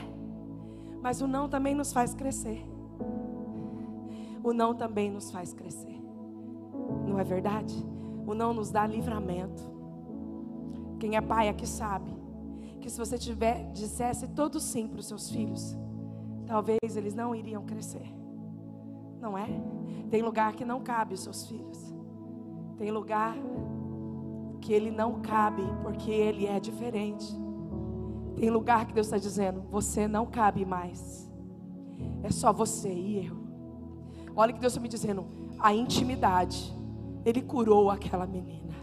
Mas 1.02 1.20
o 1.20 1.26
não 1.26 1.48
também 1.48 1.74
nos 1.74 1.92
faz 1.92 2.14
crescer 2.14 2.64
o 4.44 4.52
não 4.52 4.74
também 4.74 5.10
nos 5.10 5.30
faz 5.30 5.54
crescer. 5.54 6.03
Não 7.06 7.18
é 7.18 7.24
verdade? 7.24 7.74
O 8.26 8.34
não 8.34 8.54
nos 8.54 8.70
dá 8.70 8.86
livramento. 8.86 9.62
Quem 10.98 11.16
é 11.16 11.20
pai 11.20 11.48
aqui 11.48 11.66
sabe 11.66 12.10
que 12.80 12.90
se 12.90 12.98
você 12.98 13.18
tiver 13.18 13.70
dissesse 13.72 14.28
todo 14.28 14.60
sim 14.60 14.86
para 14.86 15.00
os 15.00 15.06
seus 15.06 15.30
filhos, 15.30 15.76
talvez 16.46 16.96
eles 16.96 17.14
não 17.14 17.34
iriam 17.34 17.64
crescer. 17.64 18.12
Não 19.20 19.36
é? 19.36 19.48
Tem 20.10 20.22
lugar 20.22 20.54
que 20.54 20.64
não 20.64 20.80
cabe 20.80 21.14
os 21.14 21.20
seus 21.20 21.46
filhos. 21.46 21.94
Tem 22.76 22.90
lugar 22.90 23.36
que 24.60 24.72
ele 24.72 24.90
não 24.90 25.20
cabe 25.20 25.62
porque 25.82 26.10
ele 26.10 26.46
é 26.46 26.58
diferente. 26.58 27.26
Tem 28.36 28.50
lugar 28.50 28.86
que 28.86 28.94
Deus 28.94 29.06
está 29.06 29.18
dizendo: 29.18 29.62
você 29.70 30.08
não 30.08 30.26
cabe 30.26 30.64
mais. 30.64 31.30
É 32.22 32.30
só 32.30 32.52
você 32.52 32.92
e 32.92 33.26
eu. 33.26 33.36
Olha 34.34 34.52
que 34.52 34.58
Deus 34.58 34.72
está 34.72 34.80
me 34.80 34.88
dizendo: 34.88 35.26
a 35.58 35.72
intimidade. 35.72 36.74
Ele 37.24 37.40
curou 37.40 37.90
aquela 37.90 38.26
menina. 38.26 38.74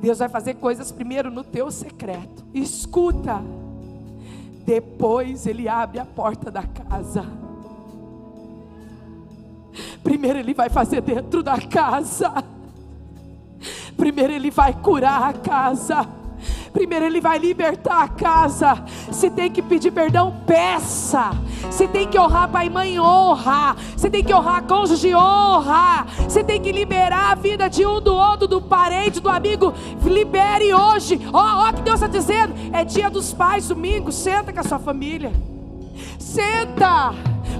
Deus 0.00 0.18
vai 0.18 0.28
fazer 0.28 0.54
coisas 0.54 0.90
primeiro 0.92 1.30
no 1.30 1.44
teu 1.44 1.70
secreto. 1.70 2.44
Escuta. 2.54 3.42
Depois 4.64 5.46
Ele 5.46 5.68
abre 5.68 5.98
a 5.98 6.04
porta 6.04 6.50
da 6.50 6.62
casa. 6.62 7.24
Primeiro 10.02 10.38
Ele 10.38 10.54
vai 10.54 10.68
fazer 10.68 11.00
dentro 11.00 11.42
da 11.42 11.60
casa. 11.60 12.32
Primeiro 13.96 14.32
Ele 14.32 14.50
vai 14.50 14.72
curar 14.72 15.22
a 15.22 15.32
casa. 15.32 16.06
Primeiro 16.72 17.04
Ele 17.04 17.20
vai 17.20 17.38
libertar 17.38 18.02
a 18.02 18.08
casa. 18.08 18.84
Se 19.12 19.30
tem 19.30 19.50
que 19.50 19.62
pedir 19.62 19.90
perdão, 19.90 20.42
peça 20.46 21.30
Se 21.70 21.86
tem 21.88 22.06
que 22.06 22.18
honrar 22.18 22.48
pai 22.48 22.66
e 22.66 22.70
mãe, 22.70 23.00
honra. 23.00 23.76
Se 23.96 24.10
tem 24.10 24.22
que 24.24 24.32
honrar 24.32 24.62
cônjuge, 24.64 25.14
honra. 25.14 26.06
Se 26.28 26.42
tem 26.42 26.60
que 26.60 26.72
liberar 26.72 27.32
a 27.32 27.34
vida 27.34 27.68
de 27.68 27.84
um 27.86 28.00
do 28.00 28.14
outro, 28.14 28.46
do 28.46 28.60
parente, 28.60 29.20
do 29.20 29.28
amigo, 29.28 29.72
libere 30.04 30.72
hoje. 30.72 31.20
Ó, 31.32 31.38
oh, 31.40 31.68
oh, 31.68 31.72
que 31.72 31.82
Deus 31.82 32.00
está 32.00 32.06
dizendo: 32.06 32.54
é 32.72 32.84
dia 32.84 33.10
dos 33.10 33.32
pais, 33.32 33.68
domingo. 33.68 34.10
Senta 34.12 34.52
com 34.52 34.60
a 34.60 34.64
sua 34.64 34.78
família. 34.78 35.32
Senta, 36.18 37.14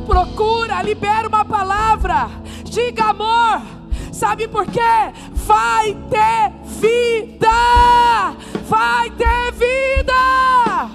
procura, 0.07 0.83
libera 0.83 1.29
uma 1.29 1.45
palavra. 1.45 2.29
Diga 2.65 3.07
amor. 3.07 3.63
Sabe 4.13 4.49
por 4.49 4.67
quê? 4.67 5.13
Vai 5.33 5.97
ter 6.11 6.53
vida. 6.65 7.49
Vai 8.69 9.11
ter 9.11 9.53
vida. 9.53 10.91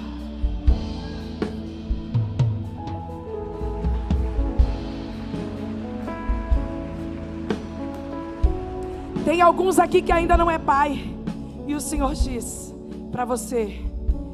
Tem 9.24 9.40
alguns 9.40 9.78
aqui 9.78 10.02
que 10.02 10.12
ainda 10.12 10.36
não 10.36 10.50
é 10.50 10.58
pai. 10.58 11.14
E 11.66 11.74
o 11.74 11.80
Senhor 11.80 12.14
diz 12.14 12.74
para 13.10 13.24
você: 13.24 13.80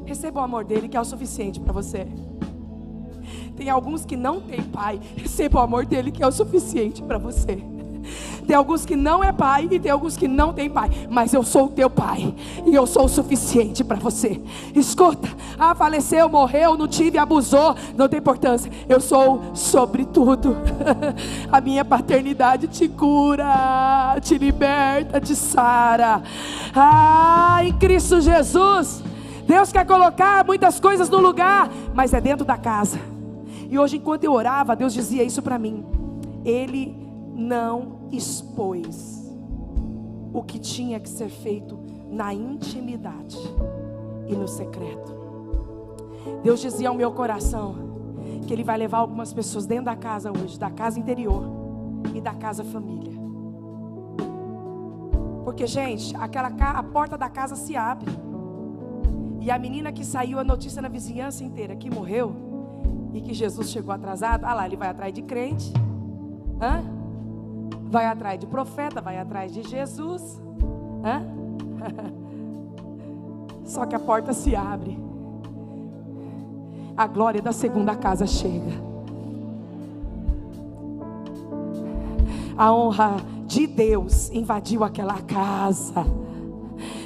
receba 0.05 0.41
o 0.41 0.43
amor 0.43 0.65
dele, 0.65 0.89
que 0.89 0.97
é 0.97 1.01
o 1.01 1.05
suficiente 1.05 1.59
para 1.59 1.71
você. 1.71 2.05
Tem 3.55 3.69
alguns 3.69 4.05
que 4.05 4.17
não 4.17 4.41
têm 4.41 4.61
pai, 4.63 4.99
receba 5.15 5.59
o 5.59 5.61
amor 5.61 5.85
dele, 5.85 6.11
que 6.11 6.21
é 6.21 6.27
o 6.27 6.31
suficiente 6.31 7.01
para 7.01 7.17
você. 7.17 7.70
Tem 8.51 8.57
alguns 8.57 8.85
que 8.85 8.97
não 8.97 9.23
é 9.23 9.31
pai 9.31 9.65
e 9.71 9.79
tem 9.79 9.89
alguns 9.89 10.17
que 10.17 10.27
não 10.27 10.51
tem 10.51 10.69
pai, 10.69 10.89
mas 11.09 11.33
eu 11.33 11.41
sou 11.41 11.67
o 11.67 11.69
teu 11.69 11.89
pai 11.89 12.35
e 12.65 12.75
eu 12.75 12.85
sou 12.85 13.05
o 13.05 13.07
suficiente 13.07 13.81
para 13.81 13.95
você. 13.95 14.41
Escuta, 14.75 15.29
ah, 15.57 15.73
faleceu, 15.73 16.27
morreu, 16.27 16.77
não 16.77 16.85
tive, 16.85 17.17
abusou, 17.17 17.73
não 17.95 18.09
tem 18.09 18.19
importância. 18.19 18.69
Eu 18.89 18.99
sou 18.99 19.41
sobretudo. 19.53 20.57
A 21.49 21.61
minha 21.61 21.85
paternidade 21.85 22.67
te 22.67 22.89
cura, 22.89 24.17
te 24.21 24.37
liberta, 24.37 25.21
te 25.21 25.33
sara. 25.33 26.21
Ah, 26.75 27.59
em 27.63 27.71
Cristo 27.71 28.19
Jesus. 28.19 29.01
Deus 29.47 29.71
quer 29.71 29.85
colocar 29.85 30.43
muitas 30.43 30.77
coisas 30.77 31.07
no 31.07 31.21
lugar, 31.21 31.69
mas 31.93 32.13
é 32.13 32.19
dentro 32.19 32.43
da 32.43 32.57
casa. 32.57 32.99
E 33.69 33.79
hoje, 33.79 33.95
enquanto 33.95 34.25
eu 34.25 34.33
orava, 34.33 34.75
Deus 34.75 34.93
dizia 34.93 35.23
isso 35.23 35.41
para 35.41 35.57
mim. 35.57 35.85
Ele 36.43 36.93
não 37.33 38.00
expôs 38.11 39.21
o 40.33 40.43
que 40.43 40.59
tinha 40.59 40.99
que 40.99 41.09
ser 41.09 41.29
feito 41.29 41.79
na 42.09 42.33
intimidade 42.33 43.37
e 44.27 44.35
no 44.35 44.47
secreto. 44.47 45.13
Deus 46.43 46.59
dizia 46.59 46.89
ao 46.89 46.95
meu 46.95 47.11
coração 47.11 47.75
que 48.45 48.53
Ele 48.53 48.63
vai 48.63 48.77
levar 48.77 48.99
algumas 48.99 49.33
pessoas 49.33 49.65
dentro 49.65 49.85
da 49.85 49.95
casa 49.95 50.31
hoje, 50.31 50.59
da 50.59 50.69
casa 50.69 50.99
interior 50.99 51.43
e 52.13 52.21
da 52.21 52.33
casa 52.33 52.63
família. 52.63 53.11
Porque, 55.43 55.65
gente, 55.67 56.15
aquela 56.15 56.47
a 56.47 56.83
porta 56.83 57.17
da 57.17 57.29
casa 57.29 57.55
se 57.55 57.75
abre. 57.75 58.11
E 59.39 59.49
a 59.49 59.57
menina 59.57 59.91
que 59.91 60.05
saiu 60.05 60.39
a 60.39 60.43
notícia 60.43 60.81
na 60.81 60.87
vizinhança 60.87 61.43
inteira 61.43 61.75
que 61.75 61.89
morreu 61.89 62.35
e 63.13 63.21
que 63.21 63.33
Jesus 63.33 63.69
chegou 63.69 63.93
atrasado, 63.93 64.45
ah 64.45 64.53
lá, 64.53 64.65
ele 64.65 64.77
vai 64.77 64.89
atrás 64.89 65.11
de 65.13 65.21
crente. 65.21 65.73
Hã? 66.61 67.00
Vai 67.91 68.05
atrás 68.05 68.39
de 68.39 68.47
profeta, 68.47 69.01
vai 69.01 69.17
atrás 69.19 69.51
de 69.53 69.61
Jesus. 69.63 70.41
Hã? 71.03 71.21
Só 73.65 73.85
que 73.85 73.93
a 73.93 73.99
porta 73.99 74.33
se 74.33 74.55
abre. 74.55 74.97
A 76.95 77.05
glória 77.05 77.41
da 77.41 77.51
segunda 77.51 77.95
casa 77.95 78.25
chega. 78.25 78.71
A 82.57 82.73
honra 82.73 83.17
de 83.45 83.67
Deus 83.67 84.29
invadiu 84.31 84.83
aquela 84.83 85.21
casa 85.21 86.05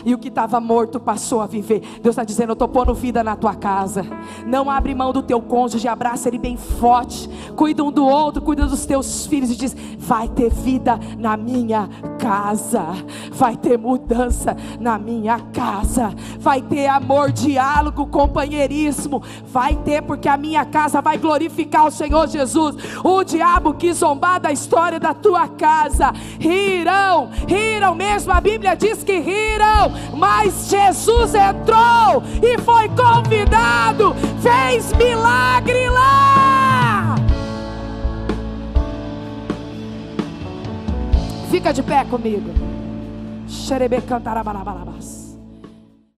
e 0.06 0.14
o 0.14 0.20
que 0.20 0.28
estava 0.28 0.60
morto 0.60 1.00
passou 1.00 1.42
a 1.42 1.48
viver. 1.48 1.80
Deus 2.02 2.14
está 2.14 2.24
dizendo: 2.24 2.52
Eu 2.52 2.54
estou 2.54 2.68
pondo 2.68 2.94
vida 2.94 3.24
na 3.24 3.36
tua 3.36 3.56
casa. 3.56 4.06
Não 4.46 4.70
abre 4.70 4.94
mão 4.94 5.12
do 5.12 5.24
teu 5.24 5.42
cônjuge, 5.42 5.88
abraça 5.88 6.30
ele 6.30 6.38
bem 6.38 6.56
forte. 6.56 7.28
Cuida 7.56 7.84
um 7.84 7.92
do 7.92 8.06
outro, 8.06 8.42
cuida 8.42 8.66
dos 8.66 8.86
teus 8.86 9.26
filhos 9.26 9.52
e 9.52 9.56
diz: 9.56 9.76
Vai 9.98 10.28
ter 10.28 10.52
vida 10.52 11.00
na 11.18 11.38
minha 11.38 11.90
casa, 12.20 12.86
vai 13.32 13.56
ter 13.56 13.78
mudança 13.78 14.56
na 14.80 14.98
minha 14.98 15.40
casa, 15.54 16.14
vai 16.40 16.62
ter 16.62 16.88
amor, 16.88 17.32
diálogo, 17.32 18.08
companheirismo, 18.08 19.22
vai 19.46 19.76
ter, 19.76 20.02
porque 20.02 20.28
a 20.28 20.38
minha 20.38 20.66
casa 20.66 21.02
vai 21.02 21.18
glorificar 21.18 21.86
o 21.86 21.92
Senhor 21.92 22.28
Jesus. 22.28 22.76
O 23.04 23.24
diabo 23.24 23.74
que 23.74 23.94
zombar 23.94 24.40
da 24.40 24.52
história 24.52 25.00
da 25.00 25.14
tua 25.14 25.48
casa, 25.48 26.12
rirão, 26.40 27.30
riram 27.48 27.96
mesmo. 27.96 28.32
A 28.32 28.42
Bíblia 28.42 28.76
diz 28.76 29.04
que 29.04 29.20
riram 29.20 29.76
mas 30.16 30.70
Jesus 30.70 31.36
entrou 31.36 32.24
e 32.42 32.58
foi 32.62 32.90
convidado, 32.90 34.16
fez 34.42 34.92
milagre 34.94 35.90
lá. 35.90 36.55
Fica 41.56 41.72
de 41.72 41.84
pé 41.84 42.04
comigo. 42.10 42.52
Xerebe 43.48 44.02
cantarabalabalabas. 44.02 45.25